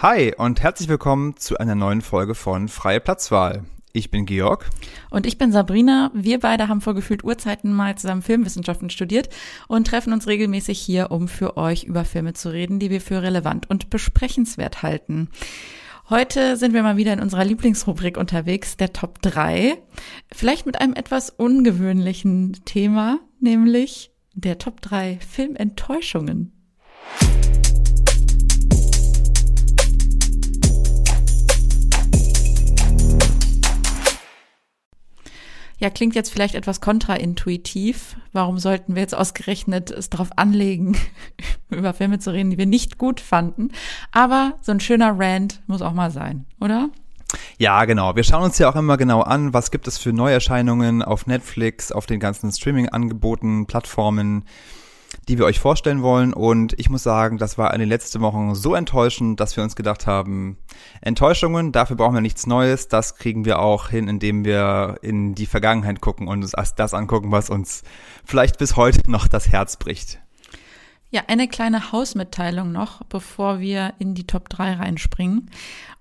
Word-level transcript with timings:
Hi 0.00 0.32
und 0.36 0.62
herzlich 0.62 0.88
willkommen 0.88 1.36
zu 1.38 1.58
einer 1.58 1.74
neuen 1.74 2.02
Folge 2.02 2.36
von 2.36 2.68
Freie 2.68 3.00
Platzwahl. 3.00 3.64
Ich 3.92 4.12
bin 4.12 4.26
Georg. 4.26 4.70
Und 5.10 5.26
ich 5.26 5.38
bin 5.38 5.50
Sabrina. 5.50 6.12
Wir 6.14 6.38
beide 6.38 6.68
haben 6.68 6.80
vor 6.80 6.94
gefühlt 6.94 7.24
Urzeiten 7.24 7.72
mal 7.72 7.98
zusammen 7.98 8.22
Filmwissenschaften 8.22 8.90
studiert 8.90 9.28
und 9.66 9.88
treffen 9.88 10.12
uns 10.12 10.28
regelmäßig 10.28 10.78
hier, 10.78 11.10
um 11.10 11.26
für 11.26 11.56
euch 11.56 11.82
über 11.82 12.04
Filme 12.04 12.32
zu 12.32 12.50
reden, 12.50 12.78
die 12.78 12.90
wir 12.90 13.00
für 13.00 13.22
relevant 13.22 13.68
und 13.68 13.90
besprechenswert 13.90 14.84
halten. 14.84 15.30
Heute 16.08 16.56
sind 16.56 16.74
wir 16.74 16.84
mal 16.84 16.96
wieder 16.96 17.12
in 17.12 17.20
unserer 17.20 17.44
Lieblingsrubrik 17.44 18.18
unterwegs, 18.18 18.76
der 18.76 18.92
Top 18.92 19.20
3. 19.22 19.82
Vielleicht 20.32 20.64
mit 20.64 20.80
einem 20.80 20.94
etwas 20.94 21.30
ungewöhnlichen 21.30 22.60
Thema, 22.64 23.18
nämlich 23.40 24.12
der 24.32 24.58
Top 24.58 24.80
3 24.80 25.18
Filmenttäuschungen. 25.28 26.52
Ja, 35.78 35.90
klingt 35.90 36.16
jetzt 36.16 36.32
vielleicht 36.32 36.56
etwas 36.56 36.80
kontraintuitiv. 36.80 38.16
Warum 38.32 38.58
sollten 38.58 38.96
wir 38.96 39.02
jetzt 39.02 39.14
ausgerechnet 39.14 39.90
es 39.90 40.10
darauf 40.10 40.30
anlegen, 40.36 40.96
über 41.70 41.94
Filme 41.94 42.18
zu 42.18 42.32
reden, 42.32 42.50
die 42.50 42.58
wir 42.58 42.66
nicht 42.66 42.98
gut 42.98 43.20
fanden? 43.20 43.70
Aber 44.10 44.54
so 44.60 44.72
ein 44.72 44.80
schöner 44.80 45.18
Rant 45.18 45.60
muss 45.68 45.82
auch 45.82 45.92
mal 45.92 46.10
sein, 46.10 46.46
oder? 46.60 46.90
Ja, 47.58 47.84
genau. 47.84 48.16
Wir 48.16 48.24
schauen 48.24 48.44
uns 48.44 48.58
ja 48.58 48.70
auch 48.70 48.76
immer 48.76 48.96
genau 48.96 49.20
an, 49.20 49.52
was 49.52 49.70
gibt 49.70 49.86
es 49.86 49.98
für 49.98 50.12
Neuerscheinungen 50.12 51.02
auf 51.02 51.26
Netflix, 51.26 51.92
auf 51.92 52.06
den 52.06 52.20
ganzen 52.20 52.50
Streaming-Angeboten, 52.50 53.66
Plattformen 53.66 54.44
die 55.28 55.38
wir 55.38 55.44
euch 55.44 55.60
vorstellen 55.60 56.02
wollen. 56.02 56.32
Und 56.32 56.78
ich 56.78 56.88
muss 56.88 57.02
sagen, 57.02 57.38
das 57.38 57.58
war 57.58 57.72
in 57.74 57.80
den 57.80 57.88
letzten 57.88 58.20
Wochen 58.20 58.54
so 58.54 58.74
enttäuschend, 58.74 59.38
dass 59.40 59.56
wir 59.56 59.62
uns 59.62 59.76
gedacht 59.76 60.06
haben, 60.06 60.58
Enttäuschungen, 61.00 61.70
dafür 61.70 61.96
brauchen 61.96 62.14
wir 62.14 62.20
nichts 62.20 62.46
Neues. 62.46 62.88
Das 62.88 63.16
kriegen 63.16 63.44
wir 63.44 63.58
auch 63.58 63.90
hin, 63.90 64.08
indem 64.08 64.44
wir 64.44 64.96
in 65.02 65.34
die 65.34 65.46
Vergangenheit 65.46 66.00
gucken 66.00 66.28
und 66.28 66.42
uns 66.42 66.54
das 66.76 66.94
angucken, 66.94 67.30
was 67.30 67.50
uns 67.50 67.82
vielleicht 68.24 68.58
bis 68.58 68.76
heute 68.76 69.10
noch 69.10 69.28
das 69.28 69.48
Herz 69.48 69.76
bricht. 69.76 70.18
Ja, 71.10 71.22
eine 71.26 71.48
kleine 71.48 71.90
Hausmitteilung 71.92 72.70
noch, 72.70 73.02
bevor 73.04 73.60
wir 73.60 73.94
in 73.98 74.14
die 74.14 74.26
Top 74.26 74.50
3 74.50 74.74
reinspringen. 74.74 75.50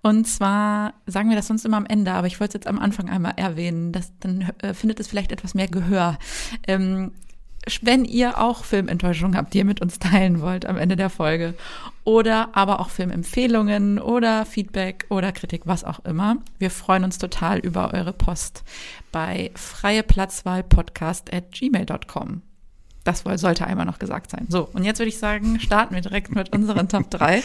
Und 0.02 0.28
zwar 0.28 0.96
sagen 1.06 1.30
wir 1.30 1.38
das 1.38 1.48
sonst 1.48 1.66
immer 1.66 1.78
am 1.78 1.86
Ende, 1.86 2.12
aber 2.12 2.28
ich 2.28 2.42
wollte 2.42 2.58
es 2.58 2.66
jetzt 2.66 2.68
am 2.68 2.80
Anfang 2.80 3.10
einmal 3.10 3.34
erwähnen, 3.38 3.94
das, 3.94 4.12
dann 4.20 4.52
äh, 4.62 4.74
findet 4.74 5.00
es 5.00 5.08
vielleicht 5.08 5.32
etwas 5.32 5.54
mehr 5.54 5.70
Gehör. 5.70 6.18
Ähm, 6.68 7.14
wenn 7.82 8.06
ihr 8.06 8.40
auch 8.40 8.64
Filmenttäuschungen 8.64 9.38
habt, 9.38 9.54
die 9.54 9.60
ihr 9.60 9.66
mit 9.66 9.82
uns 9.82 10.00
teilen 10.00 10.42
wollt 10.42 10.66
am 10.66 10.78
Ende 10.78 10.96
der 10.96 11.10
Folge 11.10 11.54
oder 12.04 12.50
aber 12.54 12.80
auch 12.80 12.90
Filmempfehlungen 12.90 14.00
oder 14.00 14.46
Feedback 14.46 15.06
oder 15.10 15.32
Kritik, 15.32 15.64
was 15.66 15.84
auch 15.84 16.04
immer. 16.06 16.38
Wir 16.58 16.72
freuen 16.72 17.04
uns 17.04 17.18
total 17.18 17.60
über 17.60 17.94
eure 17.94 18.14
Post 18.14 18.64
bei 19.12 19.52
freieplatzwahlpodcast 19.56 21.34
at 21.34 21.52
gmail.com. 21.52 22.42
Das 23.04 23.24
sollte 23.42 23.66
einmal 23.66 23.86
noch 23.86 24.00
gesagt 24.00 24.32
sein. 24.32 24.48
So, 24.50 24.68
und 24.74 24.84
jetzt 24.84 25.00
würde 25.00 25.08
ich 25.08 25.18
sagen, 25.18 25.62
starten 25.62 25.96
wir 25.96 26.02
direkt 26.02 26.36
mit 26.36 26.54
unseren 26.54 26.90
Top 26.90 27.10
3. 27.10 27.42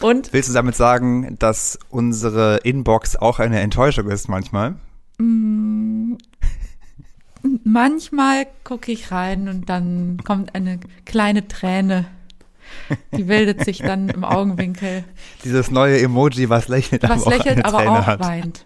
Und 0.00 0.32
Willst 0.32 0.48
du 0.48 0.52
damit 0.52 0.76
sagen, 0.76 1.36
dass 1.40 1.76
unsere 1.88 2.58
Inbox 2.58 3.16
auch 3.16 3.40
eine 3.40 3.58
Enttäuschung 3.60 4.08
ist 4.08 4.28
manchmal? 4.28 4.76
Manchmal 7.64 8.46
gucke 8.64 8.92
ich 8.92 9.10
rein 9.10 9.48
und 9.48 9.68
dann 9.68 10.18
kommt 10.24 10.54
eine 10.54 10.78
kleine 11.04 11.48
Träne. 11.48 12.06
Die 13.16 13.24
bildet 13.24 13.64
sich 13.64 13.78
dann 13.78 14.08
im 14.08 14.24
Augenwinkel. 14.24 15.04
Dieses 15.44 15.70
neue 15.70 16.00
Emoji, 16.00 16.48
was 16.48 16.68
lächelt, 16.68 17.02
was 17.02 17.26
aber 17.26 17.36
lächelt, 17.36 17.64
auch 17.64 17.74
aber 17.74 17.90
auch 17.90 18.06
hat. 18.06 18.20
weint. 18.20 18.64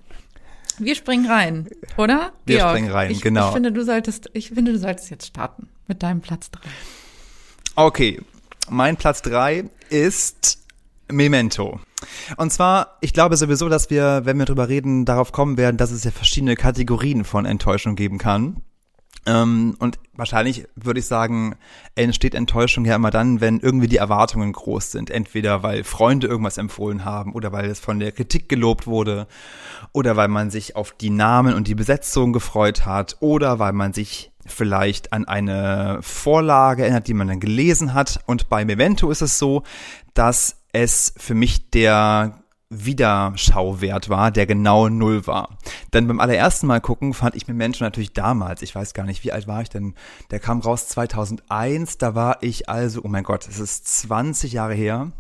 Wir 0.78 0.94
springen 0.94 1.27
rein, 1.27 1.69
oder? 1.97 2.32
Wir 2.44 2.58
Georg, 2.58 2.70
springen 2.72 2.91
rein, 2.91 3.10
ich, 3.10 3.22
genau. 3.22 3.48
Ich 3.48 3.54
finde, 3.54 3.72
du 3.72 3.82
solltest, 3.82 4.30
ich 4.34 4.50
finde, 4.50 4.72
du 4.72 4.78
solltest 4.78 5.10
jetzt 5.10 5.26
starten 5.26 5.69
mit 5.88 6.03
deinem 6.03 6.20
Platz 6.20 6.50
3. 6.50 6.60
Okay, 7.76 8.20
mein 8.69 8.97
Platz 8.97 9.22
3 9.22 9.65
ist 9.88 10.59
Memento. 11.09 11.81
Und 12.37 12.53
zwar, 12.53 12.99
ich 13.01 13.12
glaube 13.12 13.37
sowieso, 13.37 13.69
dass 13.69 13.91
wir, 13.91 14.23
wenn 14.25 14.39
wir 14.39 14.45
drüber 14.45 14.69
reden, 14.69 15.05
darauf 15.05 15.33
kommen 15.33 15.57
werden, 15.57 15.77
dass 15.77 15.91
es 15.91 16.05
ja 16.05 16.11
verschiedene 16.11 16.57
Kategorien 16.57 17.25
von 17.25 17.47
Enttäuschung 17.47 17.97
geben 17.97 18.19
kann. 18.19 18.62
Ähm, 19.27 19.77
und 19.81 19.99
wahrscheinlich 20.15 20.67
würde 20.77 21.01
ich 21.01 21.07
sagen, 21.07 21.57
entsteht 21.97 22.34
Enttäuschung 22.34 22.84
ja 22.84 22.95
immer 22.95 23.11
dann, 23.11 23.41
wenn 23.41 23.59
irgendwie 23.59 23.89
die 23.89 23.97
Erwartungen 23.97 24.53
groß 24.53 24.93
sind. 24.93 25.11
Entweder 25.11 25.62
weil 25.62 25.83
Freunde 25.84 26.29
irgendwas 26.29 26.59
empfohlen 26.59 27.05
haben 27.05 27.33
oder 27.33 27.51
weil 27.53 27.67
es 27.67 27.81
von 27.81 27.99
der 27.99 28.13
Kritik 28.13 28.49
gelobt 28.49 28.87
wurde 28.87 29.27
oder 29.93 30.17
weil 30.17 30.28
man 30.28 30.51
sich 30.51 30.77
auf 30.77 30.93
die 30.93 31.11
Namen 31.11 31.55
und 31.55 31.67
die 31.67 31.75
Besetzung 31.75 32.33
gefreut 32.33 32.87
hat 32.87 33.17
oder 33.21 33.59
weil 33.59 33.73
man 33.73 33.93
sich 33.93 34.31
vielleicht 34.47 35.13
an 35.13 35.25
eine 35.25 35.99
Vorlage 36.03 36.83
erinnert, 36.83 37.09
die 37.09 37.15
man 37.15 37.27
dann 37.27 37.41
gelesen 37.41 37.95
hat. 37.95 38.21
Und 38.27 38.49
bei 38.49 38.65
Memento 38.65 39.11
ist 39.11 39.23
es 39.23 39.41
so, 39.41 39.65
dass 40.15 40.57
es 40.76 41.14
für 41.16 41.34
mich 41.34 41.70
der 41.70 42.42
Wiederschauwert 42.69 44.09
war, 44.09 44.31
der 44.31 44.47
genau 44.47 44.88
null 44.88 45.26
war. 45.26 45.56
Denn 45.92 46.06
beim 46.06 46.20
allerersten 46.20 46.66
Mal 46.66 46.81
gucken 46.81 47.14
fand 47.14 47.34
ich 47.34 47.48
mir 47.48 47.54
Menschen 47.54 47.84
natürlich 47.84 48.12
damals, 48.12 48.60
ich 48.60 48.75
weiß 48.75 48.92
gar 48.92 49.04
nicht, 49.04 49.25
wie 49.25 49.32
alt 49.32 49.47
war 49.47 49.62
ich 49.62 49.70
denn, 49.70 49.94
der 50.31 50.41
kam 50.41 50.60
raus 50.60 50.88
2001, 50.88 51.98
da 51.98 52.15
war 52.15 52.42
ich 52.42 52.69
also, 52.69 53.03
oh 53.04 53.09
mein 53.09 53.25
Gott, 53.25 53.48
es 53.48 53.59
ist 53.59 53.86
20 54.00 54.53
Jahre 54.53 54.75
her. 54.75 55.12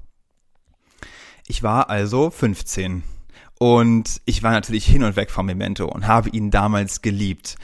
Ich 1.46 1.62
war 1.62 1.88
also 1.88 2.30
15 2.30 3.04
und 3.58 4.20
ich 4.24 4.42
war 4.42 4.50
natürlich 4.50 4.84
hin 4.84 5.04
und 5.04 5.16
weg 5.16 5.30
vom 5.30 5.46
Memento 5.46 5.86
und 5.86 6.06
habe 6.06 6.28
ihn 6.30 6.50
damals 6.50 7.00
geliebt. 7.00 7.56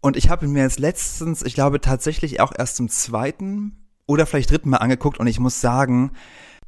Und 0.00 0.16
ich 0.16 0.30
habe 0.30 0.46
ihn 0.46 0.52
mir 0.52 0.62
jetzt 0.62 0.78
letztens, 0.78 1.42
ich 1.42 1.54
glaube 1.54 1.80
tatsächlich 1.80 2.40
auch 2.40 2.52
erst 2.56 2.76
zum 2.76 2.88
zweiten 2.88 3.84
oder 4.06 4.24
vielleicht 4.26 4.50
dritten 4.50 4.70
Mal 4.70 4.78
angeguckt 4.78 5.18
und 5.18 5.26
ich 5.26 5.40
muss 5.40 5.60
sagen, 5.60 6.12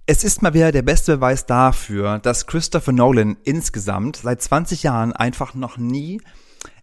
es 0.07 0.23
ist 0.23 0.41
mal 0.41 0.55
wieder 0.55 0.71
der 0.71 0.83
beste 0.83 1.17
Beweis 1.17 1.47
dafür, 1.47 2.21
dass 2.21 2.47
Christopher 2.47 2.93
Nolan 2.93 3.37
insgesamt 3.43 4.17
seit 4.17 4.41
20 4.41 4.85
Jahren 4.85 5.13
einfach 5.13 5.55
noch 5.55 5.79
nie 5.79 6.21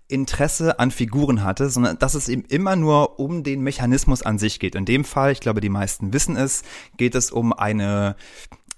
Interesse 0.10 0.78
an 0.80 0.92
Figuren 0.92 1.44
hatte, 1.44 1.70
sondern 1.70 1.98
dass 1.98 2.16
es 2.16 2.28
ihm 2.28 2.44
immer 2.50 2.76
nur 2.76 3.20
um 3.20 3.44
den 3.44 3.62
Mechanismus 3.62 4.24
an 4.24 4.38
sich 4.38 4.60
geht. 4.60 4.76
In 4.76 4.84
dem 4.84 5.06
Fall, 5.06 5.32
ich 5.32 5.40
glaube, 5.40 5.62
die 5.62 5.70
meisten 5.70 6.12
wissen 6.12 6.36
es, 6.36 6.64
geht 6.98 7.16
es 7.16 7.32
um 7.32 7.54
eine 7.54 8.18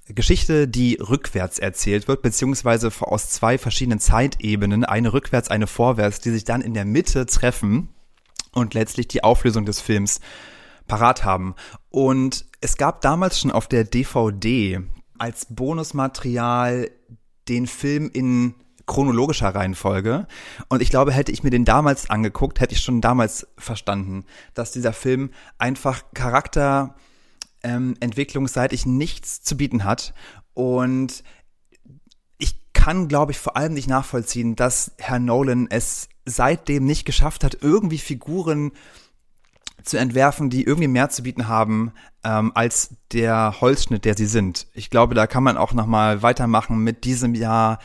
Geschichte, 0.07 0.67
die 0.67 0.99
rückwärts 1.01 1.57
erzählt 1.57 2.07
wird, 2.07 2.21
beziehungsweise 2.21 2.91
aus 2.99 3.29
zwei 3.31 3.57
verschiedenen 3.57 3.99
Zeitebenen, 3.99 4.85
eine 4.85 5.11
rückwärts, 5.11 5.49
eine 5.49 5.65
vorwärts, 5.65 6.21
die 6.21 6.29
sich 6.29 6.43
dann 6.43 6.61
in 6.61 6.75
der 6.75 6.85
Mitte 6.85 7.25
treffen 7.25 7.89
und 8.53 8.75
letztlich 8.75 9.07
die 9.07 9.23
Auflösung 9.23 9.65
des 9.65 9.81
Films 9.81 10.21
parat 10.87 11.23
haben. 11.23 11.55
Und 11.89 12.45
es 12.61 12.77
gab 12.77 13.01
damals 13.01 13.39
schon 13.39 13.51
auf 13.51 13.67
der 13.67 13.83
DVD 13.83 14.81
als 15.17 15.47
Bonusmaterial 15.49 16.89
den 17.47 17.67
Film 17.67 18.09
in 18.11 18.55
chronologischer 18.85 19.53
Reihenfolge. 19.53 20.27
Und 20.69 20.81
ich 20.81 20.89
glaube, 20.89 21.11
hätte 21.11 21.31
ich 21.31 21.43
mir 21.43 21.49
den 21.49 21.65
damals 21.65 22.09
angeguckt, 22.09 22.59
hätte 22.59 22.75
ich 22.75 22.81
schon 22.81 23.01
damals 23.01 23.47
verstanden, 23.57 24.25
dass 24.53 24.71
dieser 24.71 24.93
Film 24.93 25.31
einfach 25.57 26.03
charakterentwicklungsseitig 26.13 28.85
ähm, 28.85 28.97
nichts 28.97 29.41
zu 29.41 29.57
bieten 29.57 29.83
hat. 29.83 30.13
Und 30.53 31.23
ich 32.37 32.59
kann, 32.73 33.07
glaube 33.07 33.31
ich, 33.31 33.39
vor 33.39 33.57
allem 33.57 33.73
nicht 33.73 33.89
nachvollziehen, 33.89 34.55
dass 34.55 34.91
Herr 34.97 35.17
Nolan 35.19 35.67
es 35.69 36.09
seitdem 36.25 36.85
nicht 36.85 37.05
geschafft 37.05 37.43
hat, 37.43 37.57
irgendwie 37.61 37.97
Figuren 37.97 38.71
zu 39.85 39.97
entwerfen, 39.97 40.49
die 40.49 40.63
irgendwie 40.63 40.87
mehr 40.87 41.09
zu 41.09 41.23
bieten 41.23 41.47
haben 41.47 41.93
ähm, 42.23 42.51
als 42.55 42.95
der 43.13 43.55
Holzschnitt, 43.61 44.05
der 44.05 44.17
sie 44.17 44.25
sind. 44.25 44.67
Ich 44.73 44.89
glaube, 44.89 45.15
da 45.15 45.27
kann 45.27 45.43
man 45.43 45.57
auch 45.57 45.73
noch 45.73 45.85
mal 45.85 46.21
weitermachen 46.21 46.79
mit 46.79 47.03
diesem 47.05 47.35
Jahr, 47.35 47.79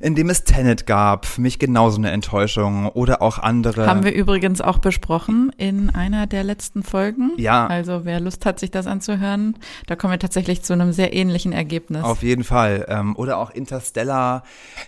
in 0.00 0.14
dem 0.14 0.30
es 0.30 0.44
Tenet 0.44 0.86
gab. 0.86 1.26
Für 1.26 1.40
mich 1.40 1.58
genauso 1.58 1.98
eine 1.98 2.10
Enttäuschung 2.10 2.86
oder 2.86 3.22
auch 3.22 3.38
andere. 3.38 3.86
Haben 3.86 4.04
wir 4.04 4.12
übrigens 4.12 4.60
auch 4.60 4.78
besprochen 4.78 5.52
in 5.56 5.90
einer 5.90 6.26
der 6.26 6.44
letzten 6.44 6.82
Folgen. 6.82 7.32
Ja. 7.36 7.66
Also 7.66 8.04
wer 8.04 8.20
Lust 8.20 8.44
hat, 8.44 8.58
sich 8.58 8.70
das 8.70 8.86
anzuhören, 8.86 9.56
da 9.86 9.96
kommen 9.96 10.12
wir 10.12 10.18
tatsächlich 10.18 10.62
zu 10.62 10.72
einem 10.72 10.92
sehr 10.92 11.12
ähnlichen 11.14 11.52
Ergebnis. 11.52 12.04
Auf 12.04 12.22
jeden 12.22 12.44
Fall. 12.44 12.86
Ähm, 12.88 13.16
oder 13.16 13.38
auch 13.38 13.50
Interstellar, 13.50 14.42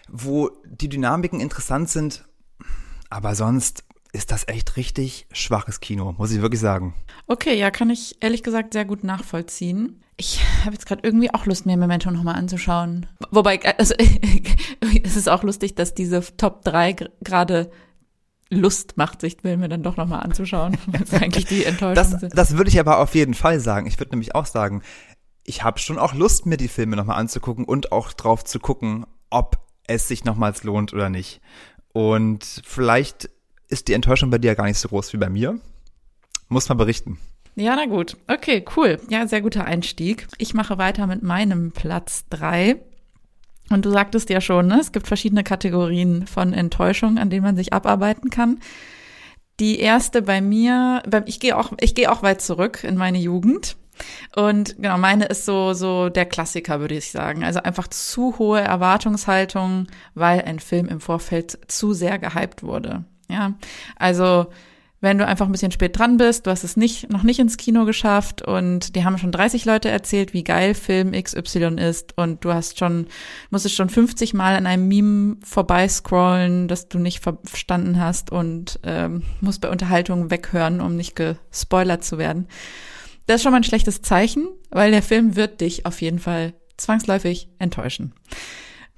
wo 0.09 0.51
die 0.67 0.89
Dynamiken 0.89 1.41
interessant 1.41 1.89
sind, 1.89 2.25
aber 3.09 3.35
sonst 3.35 3.85
ist 4.13 4.33
das 4.33 4.49
echt 4.49 4.77
richtig 4.77 5.27
schwaches 5.33 5.81
Kino, 5.81 6.15
muss 6.19 6.33
ich 6.33 6.43
wirklich 6.43 6.61
sagen. 6.61 6.95
Okay, 7.27 7.59
ja, 7.59 7.71
kann 7.71 7.91
ich 7.91 8.17
ehrlich 8.21 8.43
gesagt 8.43 8.73
sehr 8.73 8.85
gut 8.85 9.05
nachvollziehen. 9.05 10.03
Ich 10.17 10.41
habe 10.65 10.73
jetzt 10.73 10.87
gerade 10.87 11.03
irgendwie 11.05 11.33
auch 11.33 11.47
Lust, 11.47 11.65
mir 11.65 11.77
Memento 11.77 12.11
nochmal 12.11 12.35
anzuschauen. 12.35 13.07
Wobei, 13.31 13.61
also, 13.79 13.95
es 15.05 15.17
ist 15.17 15.29
auch 15.29 15.43
lustig, 15.43 15.77
dass 15.77 15.95
diese 15.95 16.23
Top 16.37 16.65
3 16.65 16.97
gerade 17.23 17.71
Lust 18.51 18.97
macht, 18.97 19.21
sich 19.21 19.39
Filme 19.41 19.69
dann 19.69 19.83
doch 19.83 19.97
nochmal 19.97 20.21
anzuschauen, 20.21 20.77
es 20.93 21.15
eigentlich 21.15 21.47
die 21.47 21.65
Enttäuschung 21.65 21.95
das, 21.95 22.21
sind. 22.21 22.37
Das 22.37 22.57
würde 22.57 22.69
ich 22.69 22.81
aber 22.81 22.99
auf 22.99 23.15
jeden 23.15 23.35
Fall 23.35 23.61
sagen. 23.61 23.87
Ich 23.87 23.99
würde 23.99 24.11
nämlich 24.11 24.35
auch 24.35 24.47
sagen, 24.47 24.83
ich 25.45 25.63
habe 25.63 25.79
schon 25.79 25.99
auch 25.99 26.15
Lust, 26.15 26.47
mir 26.47 26.57
die 26.57 26.69
Filme 26.69 26.97
nochmal 26.97 27.19
anzugucken 27.19 27.65
und 27.65 27.93
auch 27.93 28.13
drauf 28.13 28.45
zu 28.45 28.59
gucken, 28.59 29.07
ob 29.31 29.59
es 29.87 30.09
sich 30.09 30.25
nochmals 30.25 30.65
lohnt 30.65 30.93
oder 30.93 31.09
nicht. 31.09 31.41
Und 31.93 32.63
vielleicht 32.65 33.31
ist 33.71 33.89
die 33.89 33.95
Enttäuschung 33.95 34.31
bei 34.31 34.39
dir 34.39 34.55
gar 34.55 34.65
nicht 34.65 34.79
so 34.79 34.89
groß 34.89 35.13
wie 35.13 35.19
bei 35.19 35.31
mir. 35.31 35.59
Muss 36.49 36.69
man 36.69 36.79
berichten. 36.79 37.19
Ja, 37.55 37.77
na 37.77 37.87
gut. 37.87 38.17
Okay, 38.29 38.65
cool. 38.77 39.01
Ja, 39.09 39.27
sehr 39.27 39.41
guter 39.41 39.65
Einstieg. 39.65 40.27
Ich 40.39 40.55
mache 40.55 40.79
weiter 40.79 41.07
mit 41.07 41.23
meinem 41.23 41.73
Platz 41.73 42.25
drei. 42.29 42.77
Und 43.71 43.85
du 43.85 43.91
sagtest 43.91 44.31
ja 44.31 44.41
schon, 44.41 44.67
ne, 44.67 44.81
es 44.81 44.93
gibt 44.93 45.07
verschiedene 45.07 45.45
Kategorien 45.45 46.27
von 46.27 46.53
Enttäuschung, 46.53 47.19
an 47.19 47.31
denen 47.31 47.45
man 47.45 47.57
sich 47.57 47.73
abarbeiten 47.73 48.31
kann. 48.31 48.59
Die 49.61 49.79
erste 49.79 50.23
bei 50.23 50.41
mir, 50.41 51.03
ich 51.27 51.39
gehe 51.39 51.57
auch, 51.57 51.73
ich 51.81 51.95
gehe 51.95 52.11
auch 52.11 52.23
weit 52.23 52.41
zurück 52.41 52.83
in 52.83 52.97
meine 52.97 53.19
Jugend. 53.19 53.77
Und 54.35 54.77
genau, 54.77 54.99
meine 54.99 55.27
ist 55.27 55.45
so, 55.45 55.75
so 55.75 56.09
der 56.09 56.25
Klassiker, 56.25 56.81
würde 56.81 56.97
ich 56.97 57.11
sagen. 57.11 57.45
Also 57.45 57.61
einfach 57.63 57.87
zu 57.89 58.39
hohe 58.39 58.61
Erwartungshaltung, 58.61 59.87
weil 60.15 60.43
ein 60.43 60.59
Film 60.59 60.89
im 60.89 61.01
Vorfeld 61.01 61.59
zu 61.69 61.93
sehr 61.93 62.19
gehypt 62.19 62.63
wurde. 62.63 63.05
Ja, 63.31 63.55
also 63.97 64.47
wenn 65.01 65.17
du 65.17 65.27
einfach 65.27 65.47
ein 65.47 65.53
bisschen 65.53 65.73
spät 65.73 65.99
dran 65.99 66.19
bist, 66.19 66.47
du 66.47 66.51
hast 66.51 66.63
es 66.63 66.77
nicht, 66.77 67.11
noch 67.11 67.23
nicht 67.23 67.39
ins 67.39 67.57
Kino 67.57 67.87
geschafft 67.87 68.43
und 68.43 68.95
die 68.95 69.05
haben 69.05 69.17
schon 69.17 69.33
30 69.33 69.65
Leute 69.65 69.89
erzählt, 69.89 70.35
wie 70.35 70.45
geil 70.45 70.75
Film 70.75 71.13
XY 71.13 71.77
ist 71.79 72.17
und 72.19 72.45
du 72.45 72.53
hast 72.53 72.79
schon, 72.79 73.07
musstest 73.49 73.77
schon 73.77 73.89
50 73.89 74.35
Mal 74.35 74.57
an 74.57 74.67
einem 74.67 74.89
Meme 74.89 75.37
vorbeiscrollen, 75.43 76.69
das 76.69 76.89
du 76.89 76.99
nicht 76.99 77.23
verstanden 77.23 77.99
hast 77.99 78.31
und 78.31 78.79
ähm, 78.83 79.23
musst 79.41 79.63
bei 79.63 79.71
Unterhaltung 79.71 80.31
weghören, 80.31 80.81
um 80.83 80.97
nicht 80.97 81.17
gespoilert 81.17 82.05
zu 82.05 82.19
werden. 82.19 82.47
Das 83.27 83.37
ist 83.37 83.43
schon 83.43 83.53
mal 83.53 83.59
ein 83.59 83.65
schlechtes 83.65 84.03
Zeichen, 84.03 84.49
weil 84.71 84.91
der 84.91 85.03
Film 85.03 85.35
wird 85.35 85.63
dich 85.63 85.87
auf 85.87 86.03
jeden 86.03 86.19
Fall 86.19 86.53
zwangsläufig 86.77 87.49
enttäuschen. 87.59 88.13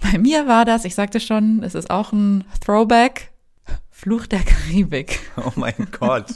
Bei 0.01 0.19
mir 0.19 0.49
war 0.49 0.65
das, 0.65 0.85
ich 0.85 0.97
sagte 0.97 1.21
schon, 1.21 1.63
es 1.63 1.77
ist 1.77 1.91
auch 1.91 2.13
ein 2.13 2.45
Throwback, 2.65 3.32
Fluch 4.03 4.27
der 4.27 4.41
Karibik. 4.41 5.21
Oh 5.37 5.53
mein 5.55 5.89
Gott. 5.99 6.27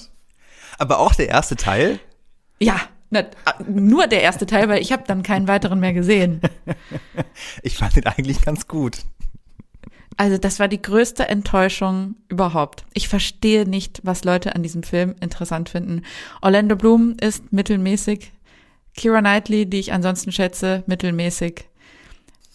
Aber 0.78 1.00
auch 1.00 1.14
der 1.14 1.28
erste 1.28 1.56
Teil? 1.56 1.98
Ja, 2.60 2.80
na, 3.10 3.24
nur 3.68 4.06
der 4.06 4.22
erste 4.22 4.46
Teil, 4.46 4.68
weil 4.68 4.80
ich 4.80 4.92
habe 4.92 5.02
dann 5.06 5.22
keinen 5.22 5.48
weiteren 5.48 5.80
mehr 5.80 5.92
gesehen. 5.92 6.40
Ich 7.62 7.76
fand 7.76 7.96
ihn 7.96 8.06
eigentlich 8.06 8.42
ganz 8.42 8.68
gut. 8.68 8.98
Also 10.16 10.38
das 10.38 10.60
war 10.60 10.68
die 10.68 10.80
größte 10.80 11.28
Enttäuschung 11.28 12.14
überhaupt. 12.28 12.84
Ich 12.94 13.08
verstehe 13.08 13.68
nicht, 13.68 14.00
was 14.04 14.24
Leute 14.24 14.54
an 14.54 14.62
diesem 14.62 14.82
Film 14.82 15.14
interessant 15.20 15.68
finden. 15.68 16.02
Orlando 16.40 16.76
Bloom 16.76 17.16
ist 17.20 17.52
mittelmäßig. 17.52 18.32
Kira 18.94 19.20
Knightley, 19.20 19.66
die 19.66 19.80
ich 19.80 19.92
ansonsten 19.92 20.32
schätze, 20.32 20.84
mittelmäßig. 20.86 21.64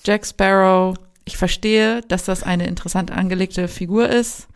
Jack 0.06 0.26
Sparrow, 0.26 0.96
ich 1.26 1.38
verstehe, 1.38 2.02
dass 2.08 2.26
das 2.26 2.44
eine 2.44 2.66
interessant 2.66 3.12
angelegte 3.12 3.68
Figur 3.68 4.10
ist 4.10 4.48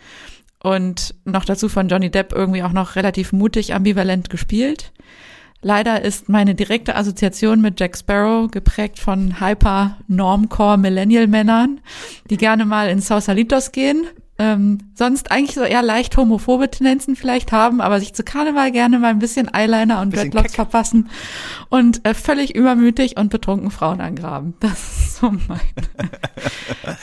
und 0.66 1.14
noch 1.26 1.46
dazu 1.46 1.70
von 1.70 1.90
Johnny 1.90 2.10
Depp 2.10 2.34
irgendwie 2.34 2.64
auch 2.64 2.72
noch 2.72 2.96
relativ 2.96 3.32
mutig 3.32 3.76
ambivalent 3.76 4.32
gespielt. 4.32 4.92
Leider 5.62 6.02
ist 6.02 6.28
meine 6.28 6.56
direkte 6.56 6.96
Assoziation 6.96 7.62
mit 7.62 7.80
Jack 7.80 7.96
Sparrow 7.96 8.50
geprägt 8.50 8.98
von 8.98 9.40
hyper 9.40 9.98
Normcore 10.08 10.80
Millennial 10.80 11.28
Männern, 11.28 11.82
die 12.32 12.38
gerne 12.38 12.66
mal 12.66 12.90
in 12.90 13.00
Sausalitos 13.00 13.74
gehen, 13.74 14.08
ähm, 14.40 14.80
sonst 14.96 15.32
eigentlich 15.32 15.54
so 15.54 15.62
eher 15.62 15.84
leicht 15.84 16.18
homophobe 16.18 16.72
Tendenzen 16.72 17.16
vielleicht 17.16 17.52
haben, 17.52 17.80
aber 17.80 18.00
sich 18.00 18.16
zu 18.16 18.24
Karneval 18.24 18.72
gerne 18.72 18.98
mal 18.98 19.12
ein 19.12 19.20
bisschen 19.20 19.54
Eyeliner 19.54 20.02
und 20.02 20.10
bisschen 20.10 20.32
Dreadlocks 20.32 20.54
keck. 20.54 20.56
verpassen 20.56 21.12
und 21.70 22.06
äh, 22.08 22.16
völlig 22.16 22.56
übermütig 22.56 23.18
und 23.18 23.30
betrunken 23.30 23.70
Frauen 23.70 24.02
angraben. 24.02 24.56
Das 24.62 24.72
ist 24.72 25.18
so 25.18 25.30
mein. 25.30 25.60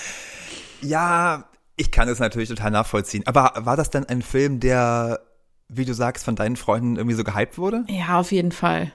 ja, 0.82 1.44
ich 1.82 1.90
kann 1.90 2.08
es 2.08 2.20
natürlich 2.20 2.48
total 2.48 2.70
nachvollziehen. 2.70 3.24
Aber 3.26 3.52
war 3.56 3.76
das 3.76 3.90
denn 3.90 4.04
ein 4.04 4.22
Film, 4.22 4.60
der, 4.60 5.20
wie 5.68 5.84
du 5.84 5.94
sagst, 5.94 6.24
von 6.24 6.36
deinen 6.36 6.54
Freunden 6.54 6.94
irgendwie 6.94 7.16
so 7.16 7.24
gehypt 7.24 7.58
wurde? 7.58 7.84
Ja, 7.88 8.20
auf 8.20 8.30
jeden 8.30 8.52
Fall. 8.52 8.92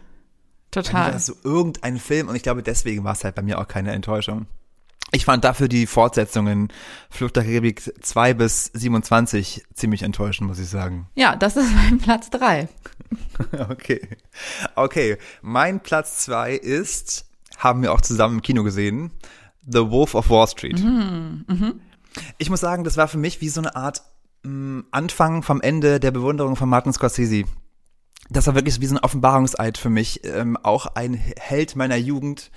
Total. 0.72 1.12
Das 1.12 1.26
so 1.26 1.34
irgendein 1.44 1.98
Film 1.98 2.30
und 2.30 2.36
ich 2.36 2.44
glaube, 2.44 2.64
deswegen 2.64 3.04
war 3.04 3.12
es 3.12 3.26
halt 3.26 3.36
bei 3.36 3.42
mir 3.42 3.60
auch 3.60 3.68
keine 3.68 3.92
Enttäuschung. 3.92 4.48
Ich 5.12 5.26
fand 5.26 5.44
dafür 5.44 5.68
die 5.68 5.86
Fortsetzungen 5.86 6.70
Flucht 7.10 7.36
der 7.36 7.44
Karibik 7.44 7.82
2 8.02 8.34
bis 8.34 8.72
27 8.74 9.66
ziemlich 9.74 10.04
enttäuschend, 10.04 10.48
muss 10.48 10.60
ich 10.60 10.70
sagen. 10.70 11.10
Ja, 11.16 11.36
das 11.36 11.58
ist 11.58 11.74
mein 11.74 11.98
Platz 11.98 12.30
3. 12.30 12.70
okay. 13.70 14.02
Okay, 14.76 15.18
mein 15.42 15.82
Platz 15.82 16.20
2 16.20 16.54
ist, 16.54 17.26
haben 17.58 17.82
wir 17.82 17.92
auch 17.92 18.02
zusammen 18.02 18.36
im 18.36 18.42
Kino 18.42 18.64
gesehen, 18.64 19.12
The 19.66 19.90
Wolf 19.90 20.16
of 20.16 20.30
Wall 20.30 20.48
Street. 20.48 20.82
Mhm, 20.82 21.46
mhm. 21.48 21.82
Ich 22.38 22.50
muss 22.50 22.60
sagen, 22.60 22.84
das 22.84 22.98
war 22.98 23.08
für 23.08 23.18
mich 23.18 23.42
wie 23.42 23.50
so 23.50 23.62
eine 23.62 23.76
Art 23.76 24.02
mh, 24.44 24.52
mm, 24.52 24.86
Anfang 24.92 25.44
vom 25.44 25.62
Ende 25.62 26.00
der 26.00 26.12
Bewunderung 26.12 26.56
von 26.56 26.70
Martin 26.70 26.94
Scorsese. 26.94 27.44
Das 28.30 28.48
war 28.48 28.56
wirklich 28.56 28.82
wie 28.82 28.86
so 28.88 28.96
ein 28.96 29.04
Offenbarungseid 29.04 29.78
für 29.78 29.90
mich. 29.90 30.22
Ähm, 30.26 30.58
auch 30.58 30.88
ein 30.88 31.14
Held 31.14 31.76
meiner 31.76 31.96
Jugend. 31.96 32.52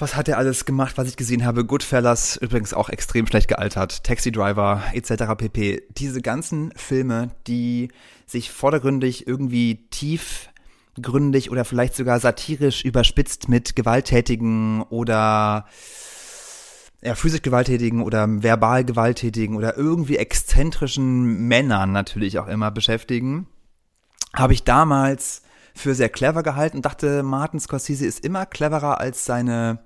Was 0.00 0.14
hat 0.14 0.28
er 0.28 0.38
alles 0.38 0.64
gemacht, 0.64 0.96
was 0.96 1.08
ich 1.08 1.16
gesehen 1.16 1.44
habe? 1.44 1.64
Goodfellas, 1.64 2.36
übrigens 2.36 2.72
auch 2.72 2.88
extrem 2.88 3.26
schlecht 3.26 3.48
gealtert, 3.48 4.04
Taxi 4.04 4.30
Driver 4.30 4.82
etc. 4.92 5.34
pp. 5.36 5.82
Diese 5.90 6.22
ganzen 6.22 6.72
Filme, 6.76 7.30
die 7.48 7.88
sich 8.24 8.52
vordergründig 8.52 9.26
irgendwie 9.26 9.88
tiefgründig 9.90 11.50
oder 11.50 11.64
vielleicht 11.64 11.96
sogar 11.96 12.20
satirisch 12.20 12.84
überspitzt 12.84 13.48
mit 13.48 13.74
gewalttätigen 13.74 14.82
oder 14.82 15.66
ja, 17.02 17.14
physisch 17.14 17.42
gewalttätigen 17.42 18.02
oder 18.02 18.26
verbal 18.42 18.84
gewalttätigen 18.84 19.56
oder 19.56 19.76
irgendwie 19.76 20.16
exzentrischen 20.16 21.46
Männern 21.46 21.92
natürlich 21.92 22.38
auch 22.38 22.48
immer 22.48 22.70
beschäftigen, 22.70 23.46
habe 24.34 24.52
ich 24.52 24.64
damals 24.64 25.42
für 25.74 25.94
sehr 25.94 26.08
clever 26.08 26.42
gehalten 26.42 26.78
und 26.78 26.86
dachte, 26.86 27.22
Martin 27.22 27.60
Scorsese 27.60 28.06
ist 28.06 28.24
immer 28.24 28.46
cleverer 28.46 29.00
als 29.00 29.24
seine 29.24 29.78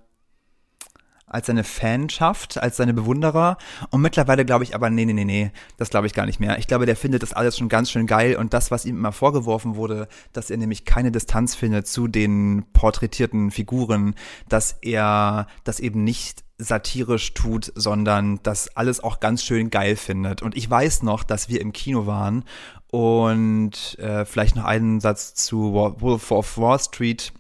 als 1.33 1.47
seine 1.47 1.65
Fanschaft, 1.65 2.63
als 2.63 2.77
seine 2.77 2.95
Bewunderer. 2.95 3.57
Und 3.91 4.03
mittlerweile 4.03 4.45
glaube 4.45 4.65
ich 4.65 4.75
aber, 4.75 4.91
nee, 4.91 5.05
nee, 5.05 5.13
nee, 5.13 5.25
nee, 5.25 5.51
das 5.79 5.91
glaube 5.91 6.07
ich 6.07 6.15
gar 6.15 6.27
nicht 6.27 6.41
mehr. 6.41 6.59
Ich 6.59 6.67
glaube, 6.67 6.87
der 6.87 6.97
findet 6.97 7.23
das 7.23 7.33
alles 7.33 7.57
schon 7.59 7.69
ganz 7.69 7.91
schön 7.91 8.07
geil. 8.07 8.37
Und 8.37 8.55
das, 8.55 8.71
was 8.71 8.85
ihm 8.85 8.97
immer 8.97 9.13
vorgeworfen 9.13 9.77
wurde, 9.77 10.09
dass 10.33 10.51
er 10.51 10.59
nämlich 10.59 10.85
keine 10.85 11.11
Distanz 11.11 11.55
findet 11.55 11.87
zu 11.87 12.07
den 12.09 12.65
porträtierten 12.73 13.51
Figuren, 13.51 14.15
dass 14.49 14.77
er 14.83 15.47
das 15.65 15.81
eben 15.81 16.05
nicht 16.05 16.45
satirisch 16.59 17.35
tut, 17.35 17.73
sondern 17.75 18.41
das 18.43 18.77
alles 18.77 19.03
auch 19.03 19.21
ganz 19.21 19.43
schön 19.43 19.71
geil 19.71 19.97
findet. 19.97 20.43
Und 20.43 20.57
ich 20.57 20.69
weiß 20.69 21.03
noch, 21.03 21.25
dass 21.25 21.49
wir 21.49 21.61
im 21.61 21.73
Kino 21.73 22.07
waren 22.07 22.45
und 22.91 23.99
äh, 23.99 24.25
vielleicht 24.25 24.55
noch 24.55 24.65
einen 24.65 25.01
Satz 25.01 25.35
zu 25.35 25.73
Wolf 25.73 26.31
of 26.31 26.59
Wall 26.59 26.79
Street. 26.79 27.33